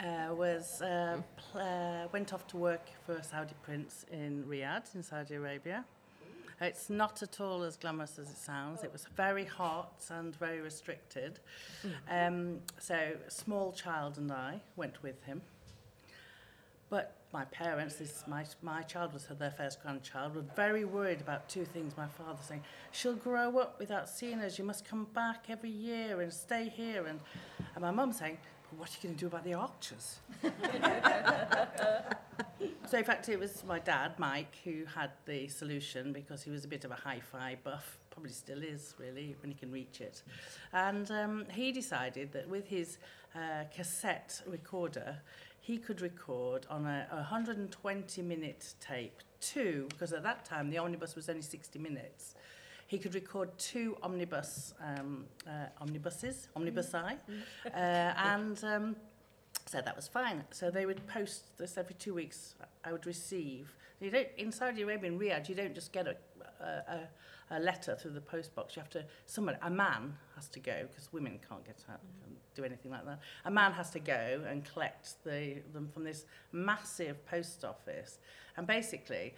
[0.00, 4.94] uh, was uh, pl- uh, went off to work for a Saudi prince in Riyadh
[4.94, 5.84] in Saudi Arabia.
[6.60, 8.84] It's not at all as glamorous as it sounds.
[8.84, 11.40] It was very hot and very restricted.
[12.08, 15.42] Um, so, small child and I went with him.
[16.90, 21.48] But my parents, this my my child was their first grandchild, were very worried about
[21.48, 21.96] two things.
[21.96, 24.58] My father saying, "She'll grow up without seeing us.
[24.58, 27.20] You must come back every year and stay here." And,
[27.74, 30.20] and my mum saying, "But what are you going to do about the archers?"
[32.86, 36.64] so in fact, it was my dad, Mike, who had the solution because he was
[36.64, 37.98] a bit of a hi-fi buff.
[38.10, 40.22] Probably still is, really, when he can reach it.
[40.72, 42.98] And um, he decided that with his
[43.34, 45.18] uh, cassette recorder,
[45.60, 50.78] he could record on a, a 120 minute tape two, because at that time the
[50.78, 52.34] omnibus was only 60 minutes.
[52.86, 57.16] He could record two omnibus um, uh, omnibuses, omnibusi,
[57.66, 58.96] uh, and um,
[59.66, 60.44] so that was fine.
[60.50, 62.54] So they would post this every two weeks.
[62.84, 63.74] I would receive.
[64.00, 65.48] You don't in Saudi Arabia in Riyadh.
[65.48, 66.16] You don't just get a,
[66.60, 67.08] a,
[67.50, 68.76] a, letter through the post box.
[68.76, 69.04] You have to.
[69.26, 73.06] Someone, a man, has to go because women can't get out and do anything like
[73.06, 73.20] that.
[73.46, 78.18] A man has to go and collect the, them from this massive post office,
[78.56, 79.34] and basically.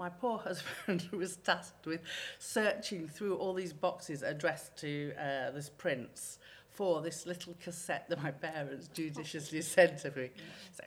[0.00, 2.00] My poor husband was tasked with
[2.38, 6.38] searching through all these boxes addressed to uh, this prince
[6.70, 10.30] for this little cassette that my parents judiciously sent to me.
[10.72, 10.84] So,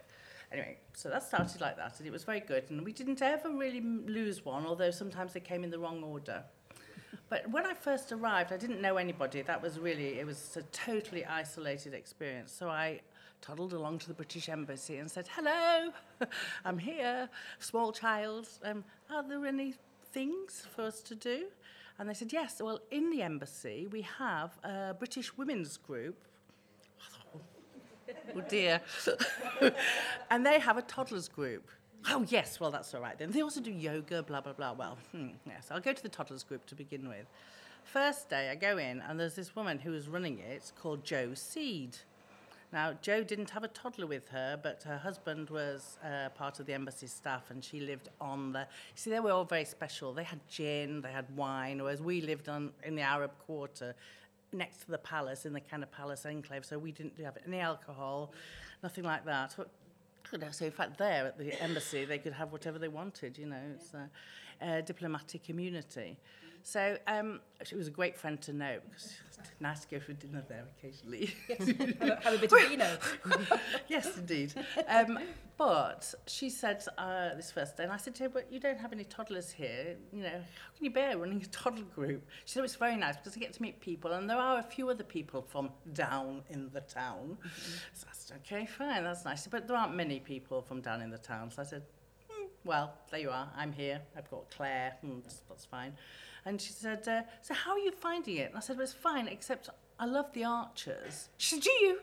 [0.52, 2.64] anyway, so that started like that, and it was very good.
[2.72, 6.44] And we didn't ever really lose one, although sometimes they came in the wrong order.
[7.30, 9.44] But when I first arrived, I didn't know anybody.
[9.44, 12.52] That was really, it was a totally isolated experience.
[12.52, 13.02] So I
[13.44, 15.92] toddled along to the British Embassy and said, Hello,
[16.66, 17.30] I'm here,
[17.60, 18.48] small child.
[18.64, 19.76] Um, are there any
[20.14, 21.48] things for us to do?
[22.00, 26.18] And they said, Yes, well, in the embassy, we have a British women's group.
[28.36, 28.82] Oh dear.
[30.32, 31.70] and they have a toddlers group.
[32.10, 33.32] Oh, yes, well, that's all right then.
[33.32, 34.74] They also do yoga, blah, blah, blah.
[34.74, 37.28] Well, hmm, yes, I'll go to the toddlers group to begin with.
[37.86, 41.34] First day, I go in, and there's this woman who is running it called Joe
[41.34, 41.98] Seed.
[42.74, 46.66] Now, Joe didn't have a toddler with her, but her husband was uh, part of
[46.66, 48.66] the embassy staff, and she lived on the.
[48.96, 50.12] See, they were all very special.
[50.12, 53.94] They had gin, they had wine, whereas we lived on in the Arab Quarter,
[54.52, 56.66] next to the palace in the kind of palace enclave.
[56.66, 58.34] So we didn't have any alcohol,
[58.82, 59.56] nothing like that.
[60.50, 63.38] So in fact, there at the embassy, they could have whatever they wanted.
[63.38, 64.10] You know, it's a,
[64.66, 66.18] a diplomatic immunity.
[66.64, 70.14] So um, she was a great friend to know because it's nice to go for
[70.14, 71.36] dinner there occasionally.
[72.24, 72.98] Have a bit of vino.
[73.90, 74.54] yes, indeed.
[74.88, 75.20] Um,
[75.58, 78.80] but she said uh, this first day, and I said to her, but you don't
[78.80, 79.98] have any toddlers here.
[80.14, 82.26] You know, how can you bear running a toddler group?
[82.46, 84.64] She said, it's very nice because I get to meet people, and there are a
[84.64, 87.38] few other people from down in the town.
[87.40, 87.74] Mm-hmm.
[87.94, 89.46] So I said, okay, fine, that's nice.
[89.48, 91.52] But there aren't many people from down in the town.
[91.52, 91.84] So I said,
[92.30, 93.50] hmm, well, there you are.
[93.56, 94.00] I'm here.
[94.18, 94.96] I've got Claire.
[95.02, 95.94] Hmm, that's, that's fine.
[96.46, 98.50] And she said, uh, so how are you finding it?
[98.50, 99.70] And I said, well, it's fine, except
[100.00, 101.30] I love the archers.
[101.38, 102.00] She said, do you?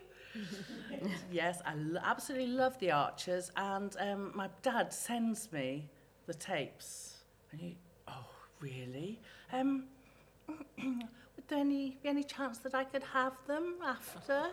[1.31, 3.51] yes, I l- absolutely love the archers.
[3.55, 5.89] And um, my dad sends me
[6.25, 7.17] the tapes.
[7.51, 7.75] And
[8.07, 8.25] oh,
[8.59, 9.19] really?
[9.53, 9.85] Um,
[10.47, 14.47] would there any, be any chance that I could have them after?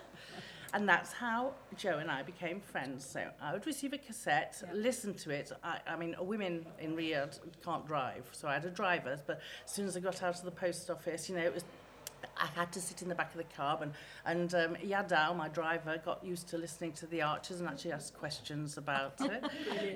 [0.75, 3.05] And that's how Joe and I became friends.
[3.05, 4.73] So I would receive a cassette, yeah.
[4.75, 5.51] listen to it.
[5.64, 9.19] I, I mean, women in Riyadh can't drive, so I had a driver.
[9.27, 11.64] But as soon as I got out of the post office, you know, it was
[12.37, 13.93] I had to sit in the back of the car and,
[14.25, 18.14] and um, Yadao, my driver, got used to listening to the Archers and actually asked
[18.14, 19.45] questions about it.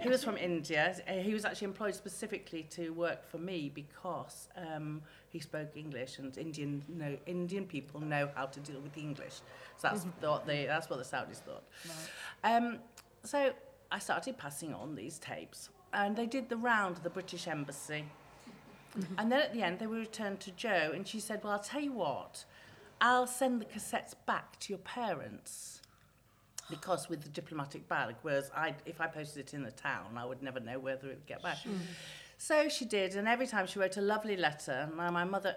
[0.02, 0.94] he was from India.
[1.06, 6.36] He was actually employed specifically to work for me because um, he spoke English and
[6.36, 9.40] Indian, know, Indian people know how to deal with English.
[9.76, 10.26] So that's, mm-hmm.
[10.26, 11.64] what, they, that's what the Saudis thought.
[12.44, 12.56] Right.
[12.56, 12.78] Um,
[13.24, 13.52] so
[13.90, 18.04] I started passing on these tapes and they did the round of the British Embassy
[18.98, 19.14] Mm-hmm.
[19.18, 21.58] And then at the end, they were returned to Joe, and she said, Well, I'll
[21.58, 22.44] tell you what,
[23.00, 25.80] I'll send the cassettes back to your parents.
[26.70, 30.24] Because with the diplomatic bag, whereas I, if I posted it in the town, I
[30.24, 31.58] would never know whether it would get back.
[31.58, 31.72] Sure.
[32.38, 34.88] So she did, and every time she wrote a lovely letter.
[34.96, 35.54] Now, my mother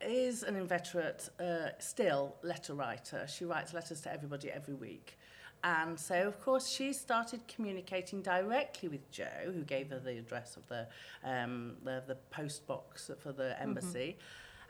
[0.00, 3.26] is an inveterate, uh, still letter writer.
[3.26, 5.18] She writes letters to everybody every week.
[5.64, 10.56] And so, of course, she started communicating directly with Joe, who gave her the address
[10.56, 10.88] of the,
[11.24, 14.16] um, the, the post box for the embassy.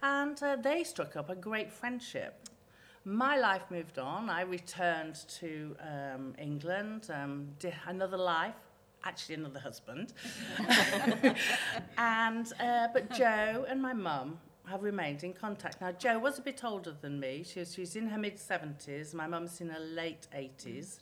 [0.02, 0.04] Mm-hmm.
[0.04, 2.48] And uh, they struck up a great friendship.
[3.04, 4.28] My life moved on.
[4.28, 7.48] I returned to um, England, um,
[7.86, 8.54] another life,
[9.04, 10.12] actually another husband.
[11.98, 15.80] and uh, but Joe and my mum have remained in contact.
[15.80, 17.44] Now, Jo was a bit older than me.
[17.44, 19.14] She was, she's in her mid 70s.
[19.14, 20.98] My mum's in her late 80s.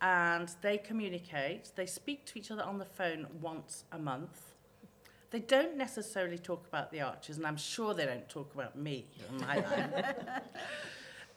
[0.00, 1.72] And they communicate.
[1.74, 4.54] They speak to each other on the phone once a month.
[5.30, 9.06] They don't necessarily talk about the archers, and I'm sure they don't talk about me
[9.38, 9.94] my life.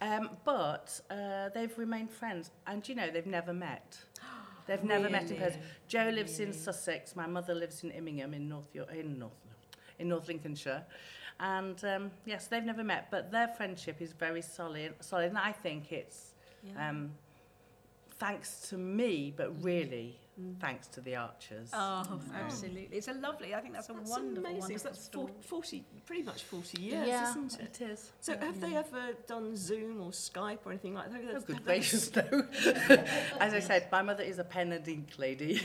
[0.03, 2.51] Um, but uh, they've remained friends.
[2.67, 3.97] And, you know, they've never met.
[4.67, 5.01] They've really?
[5.01, 5.61] never met in person.
[5.87, 6.51] Joe lives really?
[6.51, 7.15] in Sussex.
[7.15, 9.33] My mother lives in Immingham in North, York, in North,
[9.99, 10.83] in North Lincolnshire.
[11.39, 14.93] And um, yes, they've never met, but their friendship is very solid.
[15.01, 16.31] Solid, and I think it's
[16.63, 16.89] yeah.
[16.89, 17.11] um,
[18.17, 20.57] thanks to me, but really mm.
[20.59, 21.69] thanks to the Archers.
[21.73, 22.19] Oh, so.
[22.35, 22.89] absolutely!
[22.91, 23.53] It's a lovely.
[23.53, 24.59] I think that's a that's wonderful, amazing.
[24.61, 25.31] wonderful that's story.
[25.41, 27.81] 40, pretty much forty years, yeah, isn't it?
[27.81, 28.11] It is.
[28.21, 28.67] So, have yeah.
[28.67, 31.21] they ever done Zoom or Skype or anything like that?
[31.35, 32.47] Oh, good gracious, no.
[33.39, 35.61] As I said, my mother is a pen and ink lady.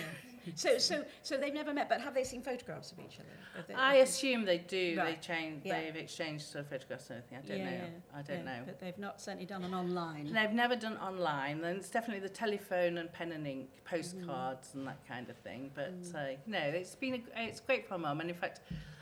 [0.55, 3.65] So, so, so they've never met, but have they seen photographs of each other?
[3.67, 4.97] They, I assume they do.
[4.99, 5.21] Right.
[5.21, 5.63] They change.
[5.65, 5.81] Yeah.
[5.81, 7.39] They've exchanged sort of photographs and everything.
[7.39, 7.87] I don't yeah, know.
[7.87, 8.19] Yeah.
[8.19, 8.63] I don't know.
[8.67, 10.33] But they've not certainly done an online.
[10.33, 11.61] They've never done online.
[11.61, 14.75] Then it's definitely the telephone and pen and ink, postcards mm.
[14.75, 15.71] and that kind of thing.
[15.75, 16.15] But mm.
[16.15, 18.21] uh, no, it's been a, it's great for mum.
[18.21, 18.61] And in fact.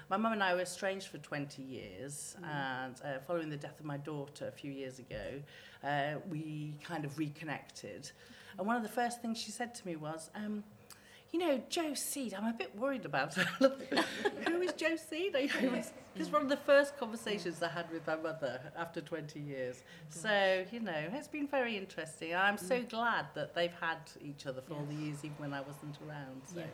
[0.09, 2.49] My mum and I were estranged for 20 years, mm.
[2.49, 5.43] and uh, following the death of my daughter a few years ago,
[5.82, 8.12] uh, we kind of reconnected.
[8.59, 10.64] And one of the first things she said to me was, um,
[11.33, 13.45] you know, Joe Seed, I'm a bit worried about her.
[14.49, 15.35] Who is Joe Seed?
[15.35, 19.77] This is one of the first conversations I had with my mother after 20 years.
[19.77, 19.83] Mm.
[20.09, 22.35] So, you know, it's been very interesting.
[22.35, 22.89] I'm so mm.
[22.89, 26.43] glad that they've had each other for all the years, even when I wasn't around.
[26.47, 26.61] So.
[26.61, 26.68] Yes,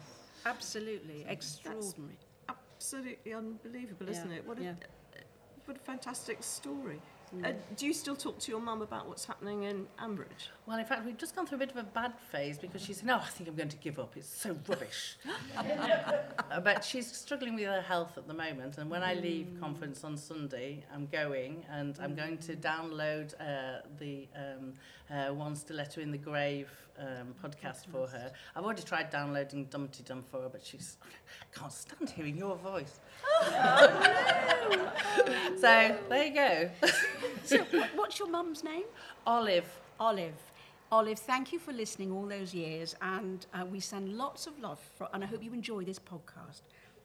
[0.47, 1.25] absolutely.
[1.29, 2.19] Extraordinary.
[2.49, 4.47] Absolutely unbelievable, isn't Yeah, it?
[4.47, 4.71] What a, yeah.
[4.71, 5.21] Uh,
[5.65, 7.01] what a fantastic story.
[7.43, 10.51] Uh, do you still talk to your mum about what's happening in Ambridge?
[10.67, 12.93] Well, in fact, we've just gone through a bit of a bad phase because she
[12.93, 14.13] said, no, I think I'm going to give up.
[14.17, 15.17] It's so rubbish.
[16.63, 18.77] But she's struggling with her health at the moment.
[18.77, 23.81] And when I leave conference on Sunday, I'm going and I'm going to download uh,
[23.99, 24.75] the um,
[25.11, 28.33] uh, One Stiletto in the Grave um, podcast for her.
[28.55, 33.01] I've already tried downloading Dumteedum for her, but she's, I can't stand hearing your voice.
[35.61, 36.71] so there you go.
[37.45, 37.59] So,
[37.97, 38.85] what's your mum's name?
[39.27, 39.67] Olive.
[39.99, 40.35] Olive.
[40.93, 44.79] Olive, thank you for listening all those years, and uh, we send lots of love,
[44.97, 46.61] for, and I hope you enjoy this podcast.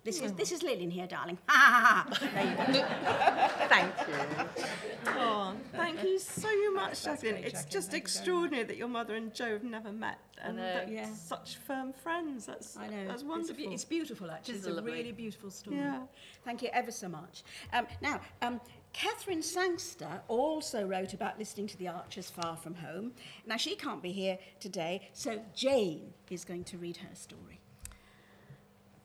[0.08, 1.38] This is this is Lilian here, darling.
[1.50, 3.68] Ha ha ha!
[3.68, 5.14] Thank you.
[5.20, 7.44] Oh, thank you so much, Jacqueline.
[7.44, 10.64] It's just extraordinary that your mother and Joe have never met and know.
[10.64, 11.14] that Yeah.
[11.14, 12.46] such firm friends.
[12.46, 13.06] That's I know.
[13.06, 13.56] That's It's, wonderful.
[13.68, 14.54] be- it's beautiful, actually.
[14.54, 14.94] It is It's a lovely.
[14.94, 15.76] really beautiful story.
[15.76, 16.04] Yeah.
[16.46, 17.44] Thank you ever so much.
[17.74, 18.62] Um, now, um,
[18.94, 23.12] Catherine Sangster also wrote about listening to the Archers far from home.
[23.46, 27.60] Now, she can't be here today, so Jane is going to read her story.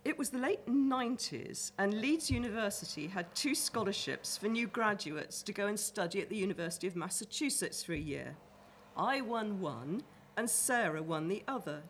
[0.04, 5.52] It was the late 90s, and Leeds University had two scholarships for new graduates to
[5.52, 8.34] go and study at the University of Massachusetts for a year.
[8.96, 10.02] I won one,
[10.36, 11.82] and Sarah won the other.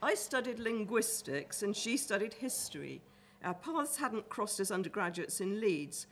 [0.00, 3.02] I studied linguistics, and she studied history.
[3.42, 6.06] Our paths hadn't crossed as undergraduates in Leeds,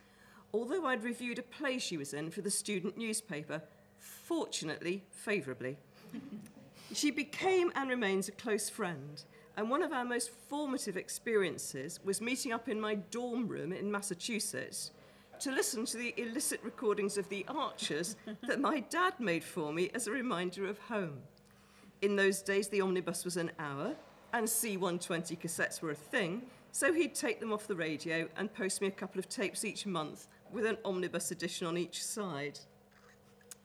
[0.53, 3.61] although I'd reviewed a play she was in for the student newspaper,
[3.97, 5.77] fortunately, favourably.
[6.93, 9.23] She became and remains a close friend.
[9.57, 13.91] And one of our most formative experiences was meeting up in my dorm room in
[13.91, 14.91] Massachusetts
[15.41, 18.15] to listen to the illicit recordings of the Archers
[18.47, 21.17] that my dad made for me as a reminder of home.
[22.01, 23.95] In those days, the omnibus was an hour,
[24.33, 28.81] and C120 cassettes were a thing, so he'd take them off the radio and post
[28.81, 32.59] me a couple of tapes each month with an omnibus edition on each side.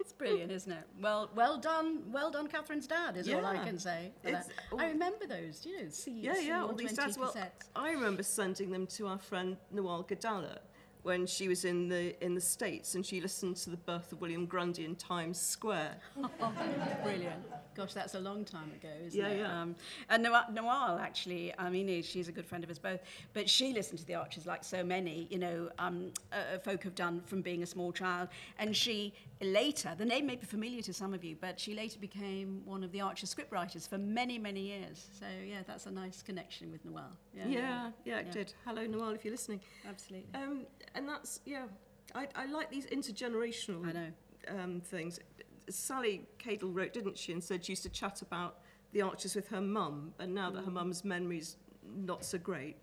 [0.06, 0.84] It's brilliant, isn't it?
[1.00, 3.16] Well, well done, well done, Catherine's dad.
[3.16, 4.12] Is all I can say.
[4.22, 4.40] for uh,
[4.78, 5.66] I remember those.
[5.66, 7.18] You know, C, Yeah, yeah, all these C120 dads.
[7.18, 7.34] Well.
[7.74, 10.58] I remember sending them to our friend Nawal Gadalla
[11.02, 14.20] when she was in the in the States and she listened to the birth of
[14.20, 15.96] William Grundy in Times Square.
[17.02, 17.42] Brilliant.
[17.76, 19.38] Gosh, that's a long time ago, isn't Yeah, it?
[19.40, 19.60] yeah.
[19.62, 19.76] Um,
[20.08, 23.00] and Nawal, actually, I mean, she's a good friend of us both,
[23.34, 26.94] but she listened to the Archers like so many, you know, um, uh, folk have
[26.94, 28.28] done from being a small child.
[28.58, 29.12] And she
[29.42, 32.82] later, the name may be familiar to some of you, but she later became one
[32.82, 35.08] of the Archers scriptwriters for many, many years.
[35.18, 37.02] So, yeah, that's a nice connection with Nawal.
[37.36, 38.32] Yeah, Yeah, yeah, it Yeah.
[38.32, 38.54] did.
[38.64, 39.60] Hello, Nawal, if you're listening.
[39.86, 40.30] absolutely.
[40.34, 41.66] Um, and that's yeah,
[42.14, 44.08] I, I like these intergenerational I know.
[44.48, 45.20] um, things.
[45.68, 48.58] Sally Cadle wrote, didn't she, and said she used to chat about
[48.92, 51.56] the Archers with her mum, and now that her mum's memory's
[51.96, 52.76] not so great,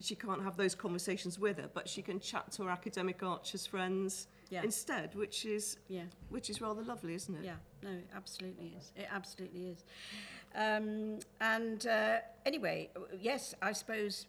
[0.00, 3.64] she can't have those conversations with her, but she can chat to her academic Archers
[3.66, 4.62] friends Yeah.
[4.64, 6.04] instead, which is Yeah.
[6.30, 7.44] which is rather lovely, isn't it?
[7.44, 8.92] Yeah, no, it absolutely is.
[8.96, 9.84] It absolutely is.
[10.54, 14.26] Um, and uh, anyway, yes, I suppose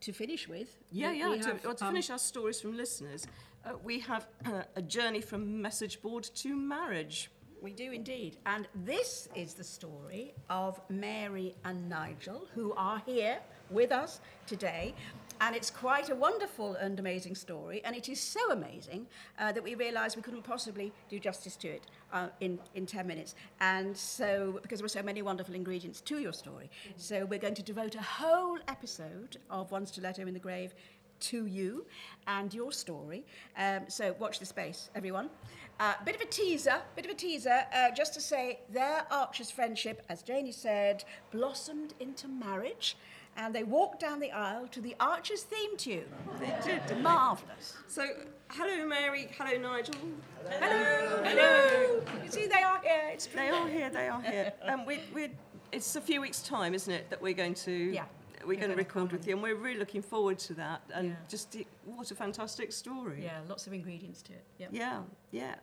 [0.00, 0.78] to finish with.
[0.90, 1.28] Yeah, we- yeah.
[1.30, 3.26] we to, have, to um, finish our stories from listeners,
[3.64, 7.30] uh, we have uh, a journey from message board to marriage.
[7.60, 8.38] We do indeed.
[8.46, 13.38] And this is the story of Mary and Nigel, who are here
[13.68, 14.94] with us today.
[15.42, 17.82] And it's quite a wonderful and amazing story.
[17.84, 19.06] And it is so amazing
[19.38, 23.06] uh, that we realised we couldn't possibly do justice to it uh, in, in 10
[23.06, 23.34] minutes.
[23.60, 26.70] And so, because there were so many wonderful ingredients to your story.
[26.96, 30.74] So, we're going to devote a whole episode of One Stiletto in the Grave
[31.20, 31.86] to you
[32.26, 33.24] and your story.
[33.56, 35.30] Um, so watch the space, everyone.
[35.78, 39.50] Uh, bit of a teaser, bit of a teaser, uh, just to say their Archer's
[39.50, 42.96] friendship, as Janie said, blossomed into marriage.
[43.36, 46.04] And they walked down the aisle to the Archer's theme tune.
[46.38, 46.82] They did.
[47.00, 47.76] Marvellous.
[47.86, 48.04] So,
[48.50, 49.28] hello, Mary.
[49.38, 49.94] Hello, Nigel.
[50.58, 52.02] Hello, hello.
[52.24, 53.10] You see, they are here.
[53.12, 53.26] It's.
[53.26, 53.88] They are here.
[53.88, 54.52] They are here.
[54.68, 55.28] Um, we, we,
[55.72, 58.04] it's a few weeks' time, isn't it, that we're going to Yeah.
[58.46, 60.82] We're going to record with you, and we're really looking forward to that.
[60.94, 61.14] And Yeah.
[61.28, 63.22] just what a fantastic story.
[63.24, 64.44] Yeah, lots of ingredients to it.
[64.58, 64.70] Yep.
[64.72, 65.54] Yeah, yeah.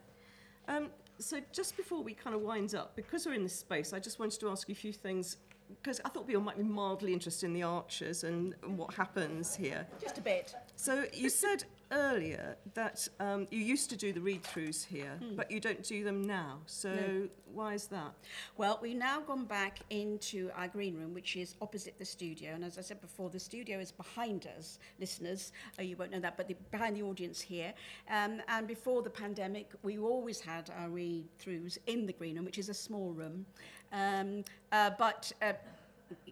[0.68, 4.00] Um, so just before we kind of wind up, because we're in this space, I
[4.00, 5.38] just wanted to ask you a few things
[5.82, 9.56] because I thought people might be mildly interested in the archers and, and what happens
[9.56, 9.86] here.
[10.02, 10.56] Just a bit.
[10.76, 15.60] So you said earlier that um, you used to do the read-throughs here, but you
[15.60, 16.60] don't do them now.
[16.66, 17.30] So No.
[17.54, 18.14] why is that?
[18.58, 22.52] Well, we've now gone back into our green room, which is opposite the studio.
[22.54, 25.52] And as I said before, the studio is behind us, listeners.
[25.80, 27.74] Uh, you won't know that, but the, behind the audience here.
[28.10, 32.46] Um, and before the pandemic, we always had our read throughs in the green room,
[32.46, 33.46] which is a small room.
[33.94, 35.54] Um, uh, but uh,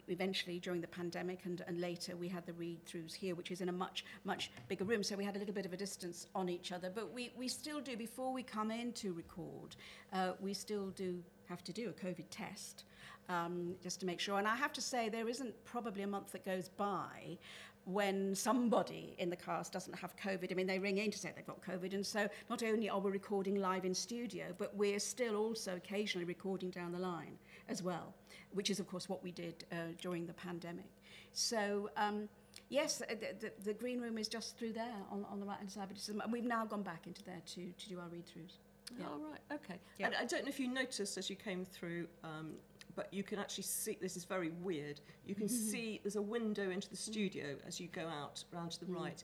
[0.07, 3.61] eventually during the pandemic and, and later we had the read throughs here which is
[3.61, 5.03] in a much much bigger room.
[5.03, 7.47] So we had a little bit of a distance on each other but we, we
[7.47, 9.76] still do before we come in to record
[10.13, 12.86] uh, we still do have to do a covid test
[13.30, 14.38] um, just to make sure.
[14.38, 17.38] And i have to say there isn't probably a month that goes by
[17.86, 20.51] when somebody in the cast doesn't have COVID.
[20.51, 22.99] I mean, they ring in to say they've got COVID, and so not only are
[22.99, 27.38] we recording live in studio, but we're still also occasionally recording down the line
[27.69, 28.13] as well,
[28.56, 30.89] which is, of course, what we did uh, during the pandemic.
[31.34, 32.28] So, um,
[32.70, 35.72] yes, the, the, the green room is just through there on, on the right hand
[35.72, 38.26] side, but it's, and we've now gone back into there to, to do our read
[38.26, 38.56] throughs.
[38.97, 39.06] Yeah.
[39.12, 39.80] Oh, right, okay.
[39.99, 40.08] Yeah.
[40.08, 42.51] And I don't know if you noticed as you came through, um,
[42.95, 46.70] but you can actually see, this is very weird, you can see there's a window
[46.70, 49.24] into the studio as you go out round to the right.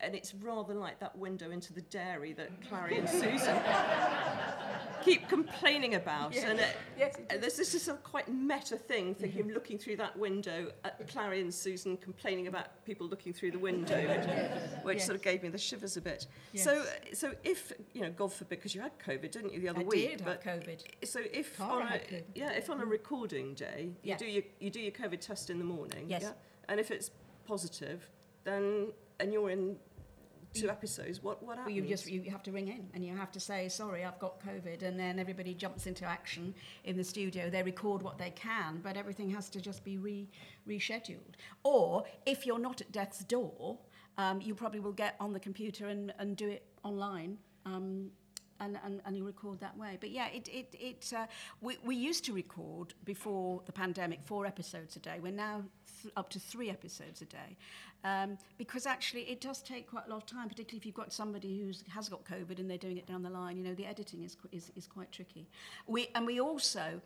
[0.00, 3.56] And it's rather like that window into the dairy that Clarrie and Susan
[5.04, 6.32] keep complaining about.
[6.34, 6.44] Yes.
[6.44, 9.78] And it, Yes, it uh, there's this is a quite meta thing, thinking, of looking
[9.78, 14.84] through that window at Clarrie and Susan complaining about people looking through the window, which,
[14.84, 16.26] which sort of gave me the shivers a bit.
[16.54, 16.86] So, Yes.
[16.86, 19.80] uh, so if you know, God forbid, because you had COVID, didn't you, the other
[19.80, 20.10] I week?
[20.18, 20.82] did but have COVID.
[21.04, 22.00] so if Cara on a,
[22.34, 25.58] yeah, if on a recording day you do your you do your COVID test in
[25.58, 26.22] the morning, Yes.
[26.22, 26.32] yeah,
[26.68, 27.10] and if it's
[27.46, 28.08] positive,
[28.44, 28.88] then
[29.20, 29.76] and you're in
[30.54, 31.76] two episodes, what what Well, happens?
[31.76, 34.40] you just you have to ring in and you have to say sorry I've got
[34.40, 38.80] COVID and then everybody jumps into action in the studio they record what they can
[38.82, 40.28] but everything has to just be re-
[40.68, 41.34] rescheduled
[41.64, 43.78] or if you're not at death's door
[44.16, 48.10] um, you probably will get on the computer and, and do it online um,
[48.60, 49.96] and, and, and you record that way.
[50.00, 51.26] But yeah, it, it, it, uh,
[51.60, 55.18] we, we used to record before the pandemic four episodes a day.
[55.22, 55.62] We're now
[56.02, 57.56] th- up to three episodes a day
[58.04, 61.12] um, because actually it does take quite a lot of time, particularly if you've got
[61.12, 63.56] somebody who has got COVID and they're doing it down the line.
[63.56, 65.46] You know, the editing is, is, is quite tricky.
[65.86, 67.00] We, and we also,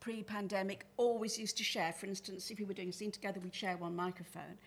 [0.00, 1.92] pre-pandemic, always used to share.
[1.92, 4.58] For instance, if we were doing a scene together, we'd share one microphone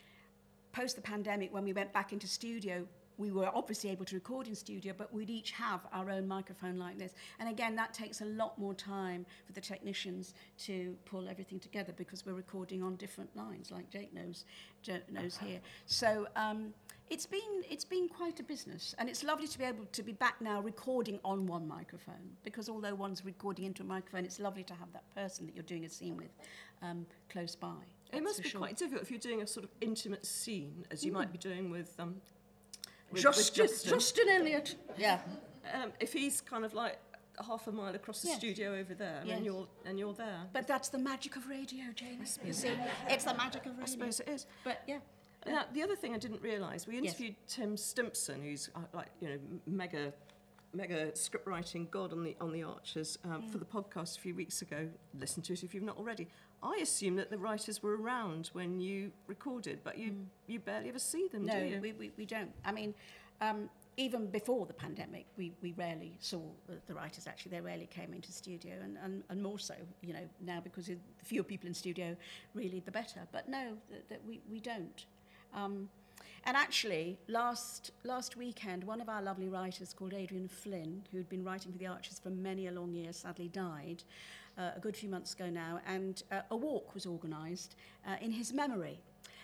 [0.71, 2.85] post the pandemic, when we went back into studio,
[3.21, 6.77] we were obviously able to record in studio, but we'd each have our own microphone
[6.77, 7.13] like this.
[7.39, 10.33] And again, that takes a lot more time for the technicians
[10.65, 14.45] to pull everything together because we're recording on different lines, like Jake knows,
[14.81, 15.59] Jake knows here.
[15.85, 16.73] So um,
[17.11, 20.13] it's been it's been quite a business, and it's lovely to be able to be
[20.13, 24.63] back now recording on one microphone because although one's recording into a microphone, it's lovely
[24.63, 26.31] to have that person that you're doing a scene with
[26.81, 27.83] um, close by.
[28.13, 28.59] It must be sure.
[28.59, 31.69] quite difficult if you're doing a sort of intimate scene, as you might be doing
[31.69, 32.15] with um,
[33.11, 33.89] with, with Justin, Justin.
[33.93, 34.75] Justin Elliott.
[34.97, 35.19] Yeah.
[35.73, 36.97] Um, if he's kind of like
[37.45, 38.37] half a mile across the Yes.
[38.37, 39.37] studio over there, Yes.
[39.37, 40.41] and you're and you're there.
[40.53, 42.39] But that's the magic of radio, James.
[42.45, 42.71] You see,
[43.07, 43.83] it's the magic of radio.
[43.83, 44.45] I suppose it is.
[44.63, 44.99] But yeah,
[45.45, 47.03] Now, the other thing I didn't realise, we Yes.
[47.05, 50.13] interviewed Tim Stimpson, who's uh, like you know mega,
[50.73, 54.35] mega script writing god on the on the Archers um, for the podcast a few
[54.35, 54.87] weeks ago.
[55.19, 56.27] Listen to it if you've not already.
[56.63, 60.15] I assume that the writers were around when you recorded, but you
[60.47, 61.81] you barely ever see them, no, do you?
[61.81, 62.51] we, we, we don't.
[62.63, 62.93] I mean,
[63.41, 67.27] um, even before the pandemic, we, we rarely saw the, the writers.
[67.27, 70.85] Actually, they rarely came into studio, and, and, and more so, you know, now because
[70.85, 72.15] the fewer people in studio,
[72.53, 73.21] really the better.
[73.31, 75.05] But no, that, that we, we don't.
[75.53, 75.89] Um,
[76.45, 81.43] and actually, last last weekend, one of our lovely writers called Adrian Flynn, who'd been
[81.43, 84.03] writing for the Archers for many a long year, sadly died
[84.57, 87.75] uh, a good few months ago now, and uh, a walk was organised
[88.07, 88.99] uh, in his memory.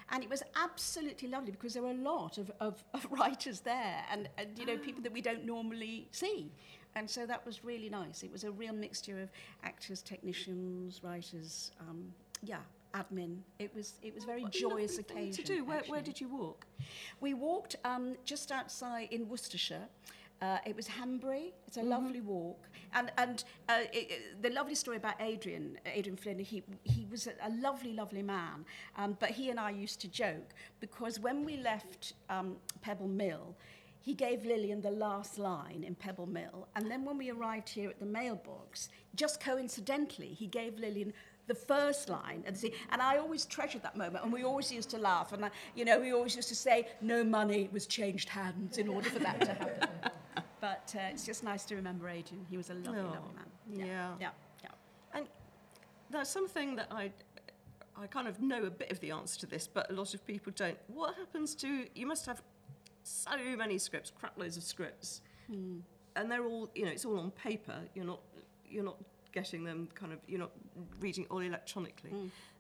[0.10, 4.06] And it was absolutely lovely because there were a lot of, of, of writers there
[4.10, 6.50] and, and, you know, people that we don't normally see.
[6.96, 8.24] And so that was really nice.
[8.24, 9.30] It was a real mixture of
[9.64, 12.06] actors, technicians, writers, um,
[12.42, 12.62] yeah,
[13.02, 13.38] admin.
[13.60, 15.44] It was, it was a very What joyous occasion.
[15.44, 15.66] to do.
[15.66, 16.66] Where, where did you walk?
[17.20, 19.88] We walked um, just outside in Worcestershire.
[20.40, 21.54] Uh, it was Hanbury.
[21.68, 21.90] It's a Mm-hmm.
[21.90, 22.62] lovely walk,
[22.94, 26.38] and and uh, it, it- the lovely story about Adrian, Adrian Flynn.
[26.38, 28.64] He he was a, a lovely, lovely man.
[28.98, 33.56] Um, but he and I used to joke because when we left um, Pebble Mill,
[34.00, 37.90] he gave Lilian the last line in Pebble Mill, and then when we arrived here
[37.90, 41.14] at the mailbox, just coincidentally, he gave Lilian
[41.48, 44.90] the first line and see and I always treasured that moment and we always used
[44.92, 48.30] to laugh and I, you know we always used to say no money was changed
[48.30, 49.90] hands in order for that to happen
[50.62, 53.46] but uh, it's just nice to remember Adrian he was a lovely Oh, lovely man
[53.88, 54.14] yeah.
[54.20, 54.30] yeah
[54.64, 54.70] yeah
[55.14, 55.28] And
[56.10, 57.12] there's something that I,
[58.02, 60.26] I kind of know a bit of the answer to this, but a lot of
[60.26, 60.78] people don't.
[60.88, 62.06] What happens to you?
[62.06, 62.42] Must have
[63.04, 65.22] so many scripts, crap loads of scripts,
[66.16, 67.80] and they're all you know it's all on paper.
[67.96, 68.22] You're not
[68.70, 68.98] you're not
[69.32, 70.52] getting them kind of you're not
[71.00, 72.12] reading all electronically.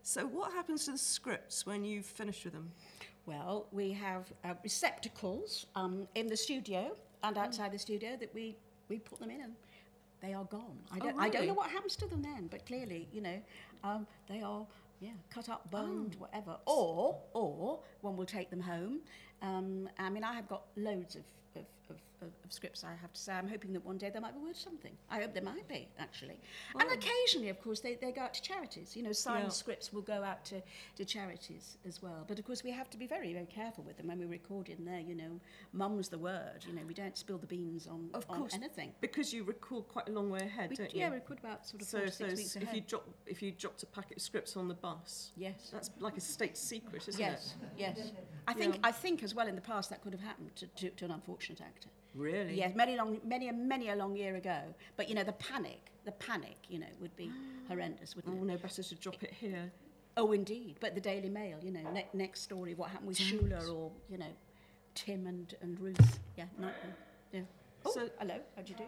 [0.03, 2.71] So what happens to the scripts when you've finished with them?
[3.25, 8.55] Well, we have uh, receptacles um, in the studio and outside the studio that we,
[8.87, 9.53] we put them in and
[10.21, 10.77] they are gone.
[10.91, 13.41] I Oh, don't, I don't know what happens to them then, but clearly, you know,
[13.83, 14.65] um, they are
[14.99, 16.55] yeah, cut up, boned, whatever.
[16.65, 18.99] Or, or one will take them home.
[19.41, 21.23] Um, I mean, I have got loads of,
[21.55, 23.33] of, of, of, of scripts, I have to say.
[23.33, 24.91] I'm hoping that one day they might be worth something.
[25.09, 26.39] I hope they might be, actually.
[26.79, 28.95] And occasionally, of course, they, they go out to charities.
[28.95, 29.49] You know, signed Yeah.
[29.49, 30.61] scripts will go out to,
[30.95, 32.25] to charities as well.
[32.27, 34.69] But of course, we have to be very, very careful with them when we record
[34.69, 34.99] in there.
[34.99, 35.39] You know,
[35.73, 36.65] mum's the word.
[36.67, 38.93] You know, we don't spill the beans on, Of on course, anything.
[39.01, 41.11] because you record quite a long way ahead, We, don't yeah, you?
[41.11, 42.75] we record about sort of so, four so six weeks if ahead.
[42.75, 45.69] you drop if you dropped a packet of scripts on the bus, yes.
[45.71, 47.67] that's like a state secret, isn't Yes, it?
[47.77, 48.11] yes.
[48.47, 48.81] I think Yeah.
[48.83, 51.11] I think as well in the past that could have happened to, to, to an
[51.11, 51.76] unfortunate actor.
[52.17, 52.55] Really?
[52.55, 54.59] Yes, many long, many, many a long year ago.
[54.95, 57.31] But you know, the panic, the panic, you know, would be
[57.69, 58.41] horrendous, Oh, wouldn't it?
[58.41, 59.71] Oh no, better to drop it here.
[60.17, 60.77] Oh, indeed.
[60.79, 64.17] But the Daily Mail, you know, ne- next story, what happened with Shula or you
[64.17, 64.33] know,
[64.95, 66.19] Tim and, and Ruth.
[66.35, 66.69] Yeah, no,
[67.31, 67.41] yeah.
[67.85, 68.39] Oh, So- hello.
[68.55, 68.85] How'd you do?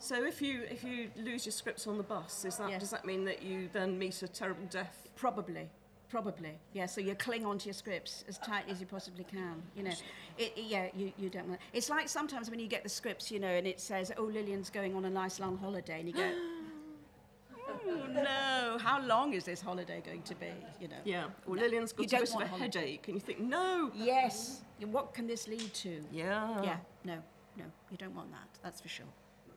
[0.00, 2.80] So if you if you lose your scripts on the bus, is that Yes.
[2.82, 5.08] does that mean that you then meet a terrible death?
[5.16, 5.70] Probably.
[6.10, 6.86] Probably, yeah.
[6.86, 9.62] So you cling onto your scripts as tightly as you possibly can.
[9.76, 9.90] You know,
[10.38, 10.88] it, it- yeah.
[10.96, 11.48] You, you don't.
[11.48, 14.22] want It's like sometimes when you get the scripts, you know, and it says, "Oh,
[14.24, 16.30] Lilian's going on a nice long holiday," and you go,
[17.86, 20.96] "Oh no, how long is this holiday going to be?" You know.
[21.04, 21.26] Yeah.
[21.46, 22.78] Or No, Lilian's you got a don't bit of a holiday.
[22.80, 23.90] headache, and you think, no.
[23.94, 24.62] Yes.
[24.90, 26.00] What can this lead to?
[26.12, 26.62] Yeah.
[26.62, 26.76] Yeah.
[27.04, 27.18] No.
[27.56, 27.64] No.
[27.90, 28.48] You don't want that.
[28.62, 29.06] That's for sure.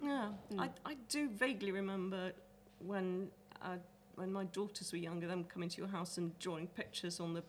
[0.03, 0.30] Yeah.
[0.57, 0.69] I, mm.
[0.86, 2.32] I do vaguely remember
[2.86, 3.30] when
[4.16, 7.44] when my daughters were younger, them coming to your house and drawing pictures on the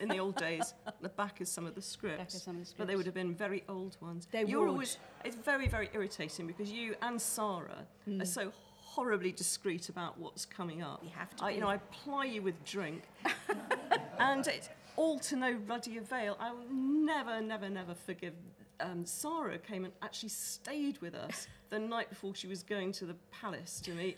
[0.00, 2.42] in the old days, the back is some of the scripts.
[2.42, 4.26] Some of the But they would have been very old ones.
[4.32, 4.68] They You're would.
[4.70, 8.20] always it's very very irritating because you and Sarah Hmm.
[8.22, 11.00] are so horribly discreet about what's coming up.
[11.04, 13.02] You have to I, you know, I ply you with drink,
[14.18, 16.36] and it's all to no ruddy avail.
[16.40, 18.34] I will never, never, never forgive.
[18.80, 23.04] Um, Sarah came and actually stayed with us the night before she was going to
[23.04, 24.16] the palace to meet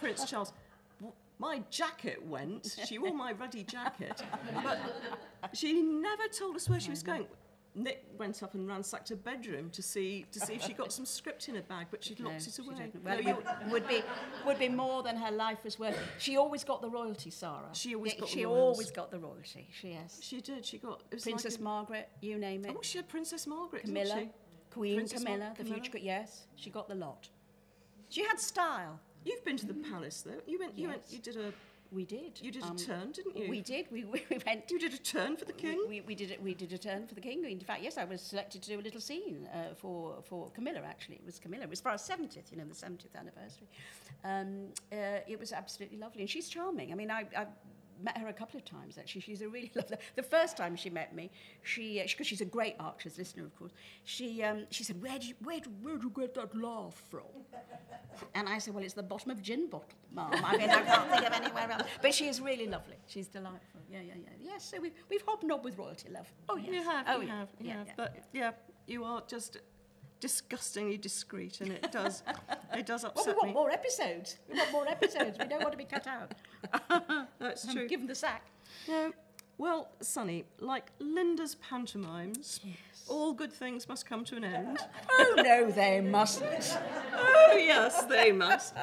[0.00, 0.52] Prince Charles.
[1.38, 2.76] My jacket went.
[2.86, 4.22] She wore my ruddy jacket,
[4.62, 4.78] but
[5.52, 7.26] she never told us where she was going.
[7.74, 11.04] Nick went up and ransacked her bedroom to see to see if she got some
[11.04, 12.90] script in her bag, but she'd No, locked it away.
[12.94, 14.02] No, Well, it would be
[14.46, 15.98] would be more than her life was worth.
[16.16, 17.68] She always got the royalty, Sarah.
[17.74, 18.58] She always Yeah, got the She royals.
[18.58, 19.68] always got the royalty.
[19.78, 20.18] She has.
[20.22, 20.64] She did.
[20.64, 22.74] She got Princess like a- Margaret, you name it.
[22.74, 24.30] Oh, she had Princess Margaret, didn't Camilla, she?
[24.70, 25.80] Queen Princess Mar- Camilla, the Camilla?
[25.82, 25.98] future.
[25.98, 27.28] Yes, she got the lot.
[28.08, 28.98] She had style.
[29.28, 30.40] You've been to the palace, though.
[30.46, 30.78] You went.
[30.78, 31.02] You went.
[31.10, 31.52] You did a.
[31.92, 32.32] We did.
[32.42, 33.48] You did Um, a turn, didn't you?
[33.48, 33.84] We did.
[33.92, 34.70] We, we we went.
[34.72, 35.78] You did a turn for the king.
[35.88, 36.42] We, we did it.
[36.42, 37.44] We did a turn for the king.
[37.44, 40.80] In fact, yes, I was selected to do a little scene uh, for for Camilla.
[40.94, 41.64] Actually, it was Camilla.
[41.64, 43.68] It was for our seventieth, you know, the seventieth anniversary.
[44.24, 44.48] Um,
[44.92, 46.92] uh, it was absolutely lovely, and she's charming.
[46.92, 47.22] I mean, I.
[47.42, 47.46] I
[48.02, 49.22] Met her a couple of times actually.
[49.22, 49.96] She's a really lovely.
[50.14, 51.30] The first time she met me,
[51.62, 53.72] she because she's a great Archer's listener, of course.
[54.04, 57.02] She um, she said, "Where do you, where do, where do you get that laugh
[57.10, 57.22] from?"
[58.34, 60.30] And I said, "Well, it's the bottom of gin bottle, Mum.
[60.32, 62.96] I mean, I can't think of anywhere else." But she is really lovely.
[63.06, 63.80] She's delightful.
[63.90, 64.30] Yeah, yeah, yeah.
[64.52, 66.32] Yes, so we've we've hobnobbed with royalty, love.
[66.48, 66.68] Oh yes.
[66.74, 67.06] You have.
[67.08, 67.38] Oh you yeah.
[67.38, 67.48] have.
[67.60, 67.86] You yeah, have.
[67.86, 67.92] yeah.
[67.96, 68.50] But yeah,
[68.86, 69.58] you are just
[70.20, 72.22] disgustingly discreet, and it does.
[72.74, 73.54] it does upset Well, we want me.
[73.54, 74.36] more episodes.
[74.50, 75.38] We want more episodes.
[75.38, 76.32] We don't want to be cut out.
[77.38, 77.86] That's true.
[77.88, 78.42] Give them the sack.
[78.88, 79.12] No.
[79.58, 82.60] Well, Sunny, like Linda's pantomimes,
[83.08, 84.78] all good things must come to an end.
[85.18, 86.78] Oh no, they mustn't.
[87.14, 88.74] oh, yes, they must.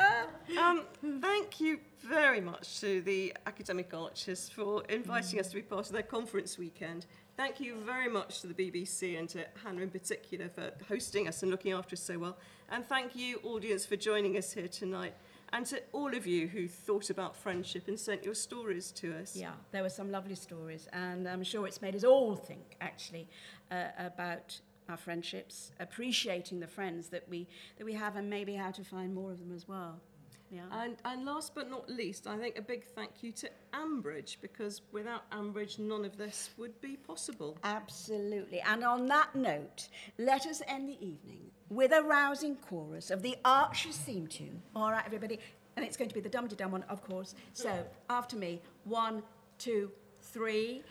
[0.59, 0.81] Um,
[1.21, 5.91] thank you very much to the Academic Archers for inviting us to be part of
[5.91, 7.05] their conference weekend.
[7.35, 11.41] Thank you very much to the BBC and to Hannah in particular for hosting us
[11.41, 12.37] and looking after us so well.
[12.69, 15.15] And thank you, audience, for joining us here tonight.
[15.51, 19.35] And to all of you who thought about friendship and sent your stories to us.
[19.35, 23.27] Yeah, there were some lovely stories, and I'm sure it's made us all think actually
[23.71, 27.47] uh, about our friendships, appreciating the friends that we
[27.77, 29.99] that we have, and maybe how to find more of them as well.
[30.53, 30.61] Yeah.
[30.71, 34.81] And, and last but not least, I think a big thank you to Ambridge because
[34.91, 37.57] without Ambridge, none of this would be possible.
[37.63, 38.61] Absolutely.
[38.61, 39.89] And on that note,
[40.19, 44.61] let us end the evening with a rousing chorus of the Archers theme tune.
[44.75, 45.39] All right, everybody.
[45.75, 47.33] And it's going to be the Dum Dum one, of course.
[47.53, 49.23] So after me, one,
[49.57, 49.89] two,
[50.21, 50.83] three.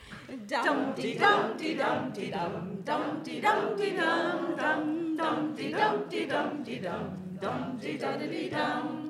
[0.48, 5.72] Dum dee dum dee dum dee dum dum dee dum dee dum dum dum dee
[5.72, 9.01] dum dee dum dee dum dum dee da dee dum dum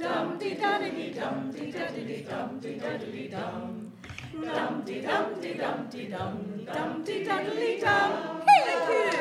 [0.00, 3.92] Dum dee dum dee dum dee dum dee dum dee dum.
[4.32, 6.32] Dum dee dum dee dum dee dum
[6.74, 8.36] dum dee dum dee dum.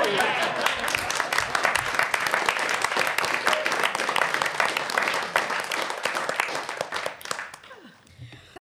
[0.06, 0.75] Thank you.